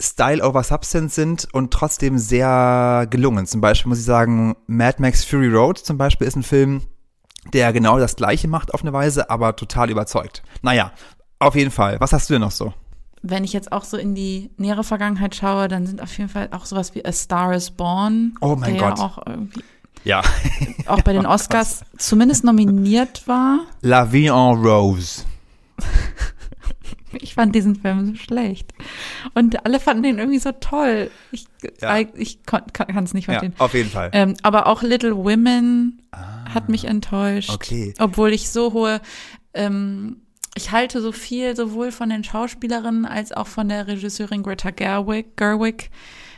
Style 0.00 0.42
over 0.46 0.62
Substance 0.62 1.14
sind 1.16 1.48
und 1.52 1.72
trotzdem 1.72 2.18
sehr 2.18 3.06
gelungen. 3.10 3.46
Zum 3.46 3.60
Beispiel 3.60 3.88
muss 3.88 3.98
ich 3.98 4.04
sagen, 4.04 4.56
Mad 4.68 5.02
Max 5.02 5.24
Fury 5.24 5.48
Road 5.48 5.78
zum 5.78 5.98
Beispiel 5.98 6.26
ist 6.28 6.36
ein 6.36 6.44
Film, 6.44 6.82
der 7.52 7.72
genau 7.72 7.98
das 7.98 8.16
Gleiche 8.16 8.48
macht 8.48 8.74
auf 8.74 8.82
eine 8.82 8.92
Weise, 8.92 9.30
aber 9.30 9.56
total 9.56 9.90
überzeugt. 9.90 10.42
Naja, 10.62 10.92
auf 11.38 11.54
jeden 11.54 11.70
Fall. 11.70 12.00
Was 12.00 12.12
hast 12.12 12.28
du 12.28 12.34
denn 12.34 12.42
noch 12.42 12.50
so? 12.50 12.72
Wenn 13.22 13.42
ich 13.44 13.52
jetzt 13.52 13.72
auch 13.72 13.84
so 13.84 13.96
in 13.96 14.14
die 14.14 14.50
nähere 14.58 14.84
Vergangenheit 14.84 15.34
schaue, 15.34 15.68
dann 15.68 15.86
sind 15.86 16.00
auf 16.00 16.16
jeden 16.16 16.30
Fall 16.30 16.48
auch 16.52 16.64
sowas 16.66 16.94
wie 16.94 17.04
A 17.04 17.12
Star 17.12 17.52
is 17.54 17.70
Born. 17.70 18.34
Oh 18.40 18.54
mein 18.56 18.74
der 18.74 18.88
Gott. 18.90 18.98
Ja 18.98 19.04
auch 19.04 19.18
irgendwie, 19.26 19.64
Ja. 20.04 20.22
auch 20.86 21.02
bei 21.02 21.12
den 21.12 21.26
Oscars 21.26 21.82
zumindest 21.96 22.44
nominiert 22.44 23.26
war. 23.26 23.60
La 23.82 24.10
Vie 24.12 24.26
en 24.28 24.32
Rose. 24.64 25.22
Ich 27.20 27.34
fand 27.34 27.54
diesen 27.54 27.76
Film 27.76 28.06
so 28.06 28.14
schlecht. 28.14 28.72
Und 29.34 29.64
alle 29.64 29.80
fanden 29.80 30.02
den 30.02 30.18
irgendwie 30.18 30.38
so 30.38 30.52
toll. 30.52 31.10
Ich, 31.32 31.46
Ja. 31.80 31.98
ich 32.14 32.42
kann 32.44 32.64
es 33.04 33.14
nicht 33.14 33.26
Ja, 33.26 33.34
verstehen. 33.34 33.54
auf 33.58 33.74
jeden 33.74 33.90
Fall. 33.90 34.10
Ähm, 34.12 34.34
aber 34.42 34.66
auch 34.66 34.82
Little 34.82 35.16
Women 35.16 36.02
hat 36.52 36.68
mich 36.68 36.84
enttäuscht. 36.86 37.50
Ah, 37.50 37.54
okay. 37.54 37.94
Obwohl 37.98 38.32
ich 38.32 38.50
so 38.50 38.72
hohe, 38.72 39.00
ähm, 39.54 40.18
ich 40.54 40.70
halte 40.72 41.00
so 41.00 41.12
viel 41.12 41.54
sowohl 41.56 41.92
von 41.92 42.08
den 42.10 42.24
Schauspielerinnen 42.24 43.06
als 43.06 43.32
auch 43.32 43.46
von 43.46 43.68
der 43.68 43.86
Regisseurin 43.86 44.42
Greta 44.42 44.70
Gerwig. 44.70 45.36
Gerwig. 45.36 45.90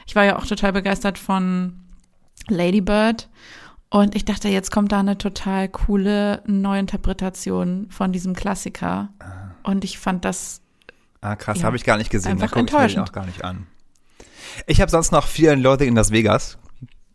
Ich 0.07 0.15
war 0.17 0.25
ja 0.25 0.37
auch 0.39 0.47
total 0.47 0.73
begeistert 0.73 1.19
von 1.19 1.75
Lady 2.49 2.81
Bird. 2.81 3.29
Und 3.93 4.15
ich 4.15 4.25
dachte, 4.25 4.49
jetzt 4.49 4.71
kommt 4.71 4.93
da 4.93 5.01
eine 5.01 5.19
total 5.19 5.69
coole 5.69 6.43
Neuinterpretation 6.47 7.87
von 7.91 8.13
diesem 8.13 8.35
Klassiker. 8.35 9.09
Und 9.63 9.85
ich 9.85 9.99
fand 9.99 10.25
das, 10.25 10.61
Ah, 11.23 11.37
krass, 11.37 11.59
Ja. 11.59 11.65
habe 11.65 11.77
ich 11.77 11.85
gar 11.85 11.99
nicht 11.99 12.11
gesehen. 12.11 12.39
Da 12.39 12.45
Einfach 12.45 12.47
ich 12.47 12.53
den 12.53 12.61
enttäuschend. 12.61 13.07
auch 13.09 13.13
gar 13.13 13.27
nicht 13.27 13.45
an. 13.45 13.67
Ich 14.67 14.81
habe 14.81 14.91
sonst 14.91 15.13
noch 15.13 15.27
Fear 15.27 15.53
and 15.53 15.63
Loathing 15.63 15.89
in 15.89 15.95
Las 15.97 16.11
Vegas 16.11 16.57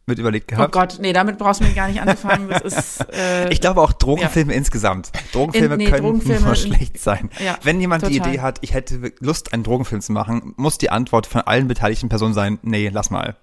mit 0.05 0.19
überlegt 0.19 0.51
oh 0.53 0.55
gehabt. 0.57 0.71
Gott, 0.73 0.97
nee, 1.01 1.11
damit 1.11 1.39
brauchst 1.39 1.61
du 1.61 1.65
mir 1.65 1.73
gar 1.73 1.87
nicht 1.87 1.99
anzufangen. 1.99 2.47
Das 2.49 2.61
ist, 2.61 3.09
äh, 3.13 3.49
ich 3.51 3.59
glaube 3.61 3.81
auch 3.81 3.91
Drogenfilme 3.93 4.53
insgesamt. 4.53 5.11
Drogenfilme 5.33 5.73
In- 5.73 5.77
nee, 5.79 5.85
können 5.89 6.03
Drogenfilme 6.03 6.41
nur 6.41 6.49
in- 6.51 6.55
schlecht 6.55 6.99
sein. 6.99 7.31
Ja, 7.43 7.57
Wenn 7.63 7.81
jemand 7.81 8.05
die 8.07 8.17
total. 8.19 8.29
Idee 8.33 8.41
hat, 8.41 8.59
ich 8.61 8.75
hätte 8.75 9.11
Lust, 9.19 9.51
einen 9.53 9.63
Drogenfilm 9.63 10.01
zu 10.01 10.11
machen, 10.11 10.53
muss 10.57 10.77
die 10.77 10.91
Antwort 10.91 11.25
von 11.25 11.41
allen 11.41 11.67
beteiligten 11.67 12.07
Personen 12.07 12.35
sein, 12.35 12.59
nee, 12.61 12.89
lass 12.93 13.09
mal. 13.09 13.35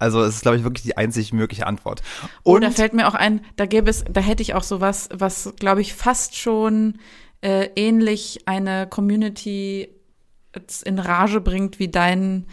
Also 0.00 0.22
es 0.24 0.34
ist, 0.36 0.42
glaube 0.42 0.56
ich, 0.56 0.64
wirklich 0.64 0.82
die 0.82 0.96
einzig 0.96 1.32
mögliche 1.32 1.68
Antwort. 1.68 2.02
Oh, 2.42 2.54
Und 2.56 2.62
da 2.62 2.70
fällt 2.72 2.94
mir 2.94 3.06
auch 3.06 3.14
ein, 3.14 3.44
da 3.54 3.66
gäbe 3.66 3.88
es, 3.90 4.02
da 4.10 4.20
hätte 4.20 4.42
ich 4.42 4.54
auch 4.54 4.64
sowas, 4.64 5.08
was, 5.12 5.52
glaube 5.60 5.80
ich, 5.82 5.94
fast 5.94 6.36
schon 6.36 6.98
äh, 7.42 7.68
ähnlich 7.76 8.40
eine 8.46 8.86
Community 8.86 9.88
in 10.84 10.98
Rage 10.98 11.40
bringt 11.40 11.78
wie 11.78 11.88
dein 11.88 12.46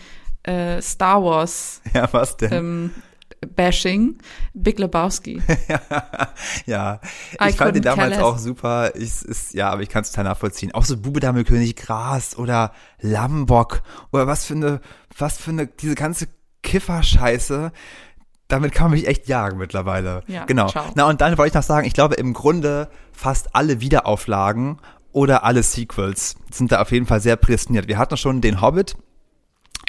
äh, 0.44 0.82
Star 0.82 1.24
Wars 1.24 1.82
ja, 1.94 2.08
was 2.12 2.38
denn? 2.38 2.54
ähm, 2.54 2.92
Bashing, 3.56 4.18
Big 4.54 4.80
Lebowski. 4.80 5.42
ja, 6.66 7.00
I 7.40 7.50
ich 7.50 7.56
fand 7.56 7.76
den 7.76 7.84
damals 7.84 8.18
auch 8.18 8.40
super. 8.40 8.96
Ich, 8.96 9.22
ist, 9.22 9.54
ja, 9.54 9.70
aber 9.70 9.84
ich 9.84 9.90
kann 9.90 10.02
es 10.02 10.10
total 10.10 10.26
nachvollziehen. 10.26 10.72
Auch 10.74 10.86
so 10.86 10.98
Bube 10.98 11.20
Dame 11.20 11.44
König 11.44 11.76
Gras 11.76 12.36
oder 12.36 12.74
Lambock 13.00 13.84
oder 14.12 14.26
was 14.26 14.46
für 14.46 14.56
eine, 14.56 14.82
was 15.16 15.38
für 15.38 15.52
eine, 15.52 15.68
diese 15.68 15.94
ganze 15.94 16.28
Kiffer-Scheiße. 16.64 17.72
Damit 18.48 18.72
kann 18.74 18.86
man 18.90 19.00
mich 19.00 19.08
echt 19.08 19.28
jagen 19.28 19.58
mittlerweile. 19.58 20.24
Ja, 20.28 20.46
genau. 20.46 20.68
ciao. 20.70 20.86
Na 20.96 21.06
und 21.10 21.20
dann 21.22 21.38
wollte 21.38 21.50
ich 21.50 21.54
noch 21.54 21.64
sagen, 21.64 21.86
ich 21.86 21.94
glaube 21.94 22.16
im 22.16 22.34
Grunde 22.34 22.88
fast 23.12 23.56
alle 23.56 23.82
Wiederauflagen 23.82 24.80
oder 25.12 25.44
alle 25.44 25.64
Sequels 25.64 26.36
sind 26.52 26.72
da 26.72 26.82
auf 26.82 26.92
jeden 26.92 27.06
Fall 27.08 27.20
sehr 27.20 27.36
prädestiniert. 27.36 27.88
Wir 27.88 27.98
hatten 27.98 28.16
schon 28.18 28.40
den 28.42 28.62
Hobbit 28.62 28.96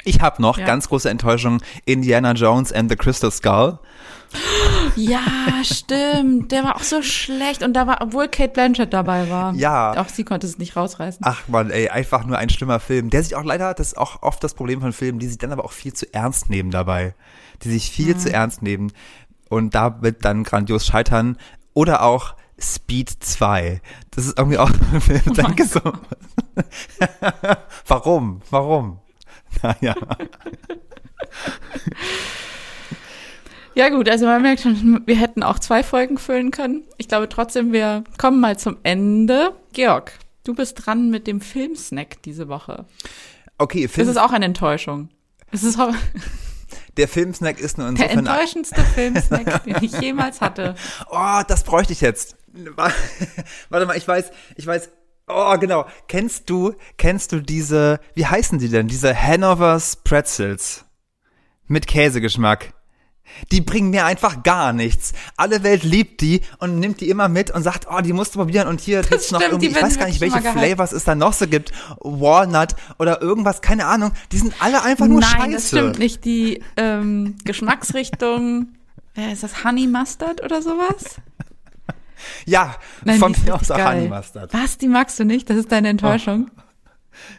Ich 0.05 0.21
habe 0.21 0.41
noch 0.41 0.57
Ja. 0.57 0.65
ganz 0.65 0.87
große 0.89 1.09
Enttäuschung 1.09 1.61
Indiana 1.85 2.31
Jones 2.33 2.71
and 2.73 2.89
the 2.89 2.95
Crystal 2.95 3.31
Skull. 3.31 3.79
Ja, 4.95 5.21
stimmt. 5.63 6.51
Der 6.51 6.63
war 6.63 6.75
auch 6.75 6.83
so 6.83 7.01
schlecht. 7.01 7.63
Und 7.63 7.73
da 7.73 7.87
war, 7.87 7.99
obwohl 8.01 8.27
Kate 8.27 8.49
Blanchett 8.53 8.93
dabei 8.93 9.29
war. 9.29 9.53
Ja. 9.55 9.99
Auch 9.99 10.07
sie 10.09 10.23
konnte 10.23 10.47
es 10.47 10.57
nicht 10.57 10.75
rausreißen. 10.75 11.21
Ach 11.23 11.47
man, 11.47 11.69
ey, 11.69 11.89
einfach 11.89 12.25
nur 12.25 12.37
ein 12.37 12.49
schlimmer 12.49 12.79
Film. 12.79 13.09
Der 13.09 13.23
sich 13.23 13.35
auch 13.35 13.43
leider, 13.43 13.73
das 13.73 13.87
ist 13.87 13.97
auch 13.97 14.21
oft 14.21 14.43
das 14.43 14.53
Problem 14.53 14.81
von 14.81 14.93
Filmen, 14.93 15.19
die 15.19 15.27
sich 15.27 15.37
dann 15.37 15.51
aber 15.51 15.65
auch 15.65 15.71
viel 15.71 15.93
zu 15.93 16.11
ernst 16.13 16.49
nehmen 16.49 16.71
dabei. 16.71 17.13
Die 17.63 17.69
sich 17.69 17.91
viel 17.91 18.15
Mhm. 18.15 18.19
zu 18.19 18.33
ernst 18.33 18.61
nehmen 18.61 18.91
und 19.49 19.75
damit 19.75 20.25
dann 20.25 20.43
grandios 20.43 20.85
scheitern. 20.85 21.37
Oder 21.73 22.03
auch 22.03 22.35
Speed 22.59 23.09
2. 23.23 23.81
Das 24.11 24.25
ist 24.25 24.37
irgendwie 24.37 24.57
auch 24.57 24.69
ein 24.93 25.01
Film, 25.01 25.21
Oh 25.29 25.33
danke 25.33 25.65
so. 25.65 25.79
Warum? 27.87 28.41
Warum? 28.49 28.99
Naja. 29.63 29.95
Ja 33.75 33.89
gut, 33.89 34.09
also 34.09 34.25
man 34.25 34.41
merkt 34.41 34.61
schon, 34.61 35.03
wir 35.05 35.15
hätten 35.15 35.43
auch 35.43 35.59
zwei 35.59 35.83
Folgen 35.83 36.17
füllen 36.17 36.51
können. 36.51 36.83
Ich 36.97 37.07
glaube 37.07 37.29
trotzdem, 37.29 37.71
wir 37.71 38.03
kommen 38.17 38.39
mal 38.41 38.57
zum 38.57 38.77
Ende. 38.83 39.53
Georg, 39.73 40.11
du 40.43 40.53
bist 40.53 40.85
dran 40.85 41.09
mit 41.09 41.27
dem 41.27 41.39
Filmsnack 41.39 42.21
diese 42.23 42.47
Woche. 42.49 42.85
Okay, 43.57 43.83
Das 43.83 43.91
Film, 43.93 44.09
ist 44.09 44.17
auch 44.17 44.31
eine 44.31 44.45
Enttäuschung. 44.45 45.09
Es 45.51 45.63
ist 45.63 45.79
auch 45.79 45.93
der 46.99 47.07
Filmsnack 47.07 47.59
ist 47.59 47.77
nur 47.77 47.87
der 47.91 48.09
insofern 48.11 48.27
enttäuschendste 48.27 48.81
Filmsnack, 48.83 49.63
den 49.65 49.77
ich 49.81 49.99
jemals 49.99 50.41
hatte. 50.41 50.75
Oh, 51.09 51.41
das 51.47 51.63
bräuchte 51.63 51.93
ich 51.93 52.01
jetzt. 52.01 52.35
Wa- 52.53 52.91
Warte 53.69 53.85
mal, 53.85 53.97
ich 53.97 54.07
weiß, 54.07 54.31
ich 54.55 54.67
weiß. 54.67 54.89
Oh, 55.27 55.57
genau. 55.59 55.85
Kennst 56.07 56.49
du, 56.49 56.73
kennst 56.97 57.31
du 57.31 57.39
diese, 57.39 57.99
wie 58.15 58.25
heißen 58.25 58.57
die 58.59 58.69
denn? 58.69 58.87
Diese 58.87 59.15
Hanover's 59.19 59.95
Pretzels. 59.97 60.85
Mit 61.67 61.85
Käsegeschmack. 61.87 62.73
Die 63.51 63.61
bringen 63.61 63.89
mir 63.89 64.05
einfach 64.05 64.43
gar 64.43 64.73
nichts. 64.73 65.13
Alle 65.37 65.63
Welt 65.63 65.83
liebt 65.83 66.21
die 66.21 66.41
und 66.59 66.79
nimmt 66.79 67.01
die 67.01 67.09
immer 67.09 67.29
mit 67.29 67.51
und 67.51 67.63
sagt, 67.63 67.87
oh, 67.89 68.01
die 68.01 68.13
musst 68.13 68.35
du 68.35 68.39
probieren 68.39 68.67
und 68.67 68.81
hier 68.81 69.01
gibt's 69.01 69.31
noch 69.31 69.41
irgendwie, 69.41 69.67
ich 69.67 69.81
weiß 69.81 69.97
gar 69.97 70.07
nicht, 70.07 70.21
welche. 70.21 70.39
Flavors 70.39 70.91
es 70.91 71.03
da 71.03 71.15
noch 71.15 71.33
so 71.33 71.47
gibt. 71.47 71.71
Walnut 71.99 72.75
oder 72.97 73.21
irgendwas, 73.21 73.61
keine 73.61 73.85
Ahnung. 73.85 74.11
Die 74.31 74.37
sind 74.37 74.53
alle 74.59 74.83
einfach 74.83 75.07
nur 75.07 75.19
Nein, 75.19 75.29
scheiße. 75.29 75.51
das 75.51 75.67
stimmt 75.67 75.99
nicht. 75.99 76.25
Die 76.25 76.63
ähm, 76.77 77.35
Geschmacksrichtung, 77.45 78.69
äh, 79.17 79.31
ist 79.33 79.43
das 79.43 79.63
Honey 79.63 79.87
Mustard 79.87 80.43
oder 80.43 80.61
sowas? 80.61 81.15
Ja, 82.45 82.75
Nein, 83.05 83.19
von 83.19 83.35
mir 83.45 83.55
aus 83.55 83.71
auch. 83.71 83.77
Honey 83.77 84.07
Mustard. 84.07 84.53
Was, 84.53 84.77
die 84.77 84.87
magst 84.87 85.19
du 85.19 85.25
nicht? 85.25 85.49
Das 85.49 85.57
ist 85.57 85.71
deine 85.71 85.89
Enttäuschung? 85.89 86.49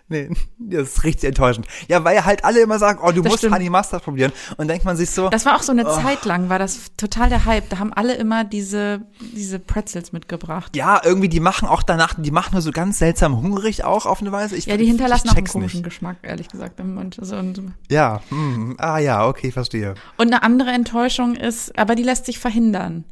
Nee, 0.08 0.30
das 0.58 0.88
ist 0.90 1.04
richtig 1.04 1.28
enttäuschend. 1.28 1.66
Ja, 1.88 2.04
weil 2.04 2.24
halt 2.24 2.44
alle 2.44 2.60
immer 2.60 2.78
sagen, 2.78 3.00
oh, 3.02 3.10
du 3.12 3.22
Das 3.22 3.30
musst 3.30 3.38
stimmt. 3.38 3.54
Honey 3.54 3.70
Mustard 3.70 4.02
probieren. 4.04 4.32
Und 4.56 4.68
denkt 4.68 4.84
man 4.84 4.96
sich 4.96 5.10
so, 5.10 5.28
Das 5.30 5.46
war 5.46 5.56
auch 5.56 5.62
so 5.62 5.72
eine 5.72 5.86
Oh. 5.86 5.94
Zeit 6.02 6.24
lang, 6.24 6.48
war 6.48 6.58
das 6.58 6.92
total 6.96 7.28
der 7.28 7.44
Hype. 7.44 7.68
Da 7.70 7.78
haben 7.78 7.92
alle 7.92 8.14
immer 8.14 8.44
diese, 8.44 9.02
diese 9.20 9.58
Pretzels 9.58 10.12
mitgebracht. 10.12 10.76
ja, 10.76 11.00
irgendwie, 11.04 11.28
die 11.28 11.40
machen 11.40 11.68
auch 11.68 11.82
danach, 11.82 12.14
die 12.16 12.30
machen 12.30 12.50
nur 12.52 12.62
so 12.62 12.70
ganz 12.72 12.98
seltsam 12.98 13.36
hungrig 13.40 13.84
auch 13.84 14.06
auf 14.06 14.20
eine 14.20 14.30
Weise. 14.32 14.56
Ich, 14.56 14.66
Ja, 14.66 14.76
die 14.76 14.86
hinterlassen 14.86 15.26
ich 15.26 15.32
auch 15.32 15.36
einen 15.36 15.46
komischen 15.46 15.78
nicht. 15.80 15.84
Geschmack, 15.84 16.16
ehrlich 16.22 16.48
gesagt, 16.48 16.78
im 16.80 16.94
Mund. 16.94 17.16
So, 17.20 17.36
und, 17.36 17.60
Ja, 17.90 18.20
hm, 18.28 18.76
ah 18.78 18.98
ja, 18.98 19.26
okay, 19.26 19.50
verstehe. 19.50 19.94
und 20.16 20.26
eine 20.28 20.42
andere 20.42 20.70
Enttäuschung 20.70 21.34
ist, 21.36 21.78
aber 21.78 21.94
die 21.94 22.02
lässt 22.02 22.26
sich 22.26 22.38
verhindern. 22.38 23.04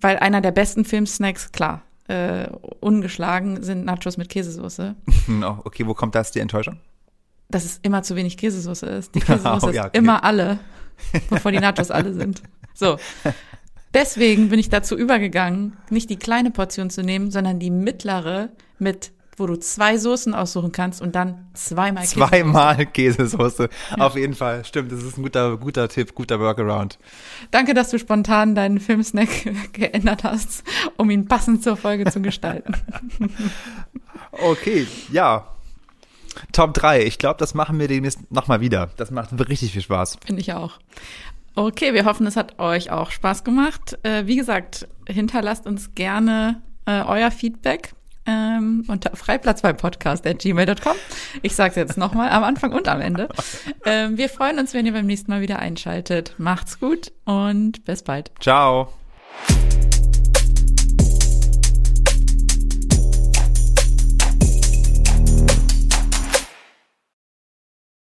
Weil 0.00 0.18
einer 0.18 0.40
der 0.40 0.52
besten 0.52 0.84
Filmsnacks, 0.84 1.52
klar, 1.52 1.82
äh, 2.08 2.48
ungeschlagen 2.80 3.62
sind 3.62 3.84
Nachos 3.84 4.16
mit 4.16 4.28
Käsesoße. 4.28 4.94
Oh, 5.42 5.56
okay, 5.64 5.86
wo 5.86 5.94
kommt 5.94 6.14
das, 6.14 6.32
die 6.32 6.40
Enttäuschung? 6.40 6.78
Dass 7.48 7.64
es 7.64 7.78
immer 7.82 8.02
zu 8.02 8.16
wenig 8.16 8.36
Käsesoße 8.36 8.86
ist. 8.86 9.14
Die 9.14 9.20
Käsesoße 9.20 9.66
Oh, 9.66 9.70
ja, 9.70 9.82
ist 9.82 9.88
okay. 9.88 9.98
immer 9.98 10.24
alle, 10.24 10.58
bevor 11.30 11.52
die 11.52 11.60
Nachos 11.60 11.90
alle 11.90 12.12
sind. 12.12 12.42
So. 12.74 12.98
Deswegen 13.94 14.48
bin 14.48 14.58
ich 14.58 14.68
dazu 14.68 14.98
übergegangen, 14.98 15.76
nicht 15.88 16.10
die 16.10 16.16
kleine 16.16 16.50
Portion 16.50 16.90
zu 16.90 17.02
nehmen, 17.02 17.30
sondern 17.30 17.60
die 17.60 17.70
mittlere 17.70 18.50
mit, 18.78 19.12
wo 19.36 19.46
du 19.46 19.56
zwei 19.56 19.98
Soßen 19.98 20.34
aussuchen 20.34 20.72
kannst 20.72 21.02
und 21.02 21.14
dann 21.14 21.46
zweimal 21.54 22.04
Käsesoße. 22.04 22.28
Zweimal 22.28 22.86
Käsesoße. 22.86 23.68
Auf 23.98 24.16
jeden 24.16 24.34
Fall. 24.34 24.64
Stimmt, 24.64 24.92
das 24.92 25.02
ist 25.02 25.18
ein 25.18 25.22
guter, 25.22 25.56
guter 25.56 25.88
Tipp, 25.88 26.14
guter 26.14 26.40
Workaround. 26.40 26.98
Danke, 27.50 27.74
dass 27.74 27.90
du 27.90 27.98
spontan 27.98 28.54
deinen 28.54 28.80
Filmsnack 28.80 29.28
geändert 29.72 30.24
hast, 30.24 30.64
um 30.96 31.10
ihn 31.10 31.26
passend 31.26 31.62
zur 31.62 31.76
Folge 31.76 32.10
zu 32.10 32.20
gestalten. 32.20 32.74
Okay, 34.32 34.86
ja. 35.12 35.46
Top 36.52 36.74
3. 36.74 37.04
Ich 37.04 37.18
glaube, 37.18 37.38
das 37.38 37.54
machen 37.54 37.78
wir 37.78 37.86
demnächst 37.86 38.30
nochmal 38.32 38.60
wieder. 38.60 38.90
Das 38.96 39.10
macht 39.10 39.30
richtig 39.48 39.72
viel 39.72 39.82
Spaß. 39.82 40.18
Finde 40.24 40.40
ich 40.40 40.52
auch. 40.52 40.78
Okay, 41.54 41.94
wir 41.94 42.04
hoffen, 42.04 42.26
es 42.26 42.36
hat 42.36 42.58
euch 42.58 42.90
auch 42.90 43.12
Spaß 43.12 43.44
gemacht. 43.44 43.96
Äh, 44.02 44.26
wie 44.26 44.36
gesagt, 44.36 44.88
hinterlasst 45.06 45.66
uns 45.66 45.94
gerne 45.94 46.62
äh, 46.86 47.02
euer 47.02 47.30
Feedback 47.30 47.93
ähm, 48.26 48.84
unter 48.88 49.16
freiplatz. 49.16 49.62
Ich 51.42 51.54
sage 51.54 51.70
es 51.70 51.76
jetzt 51.76 51.98
nochmal 51.98 52.30
am 52.30 52.44
Anfang 52.44 52.72
und 52.72 52.88
am 52.88 53.00
Ende. 53.00 53.28
Ähm, 53.84 54.16
wir 54.16 54.28
freuen 54.28 54.58
uns, 54.58 54.74
wenn 54.74 54.86
ihr 54.86 54.92
beim 54.92 55.06
nächsten 55.06 55.30
Mal 55.30 55.40
wieder 55.40 55.58
einschaltet. 55.58 56.34
Macht's 56.38 56.80
gut 56.80 57.12
und 57.24 57.84
bis 57.84 58.02
bald. 58.02 58.32
Ciao. 58.40 58.88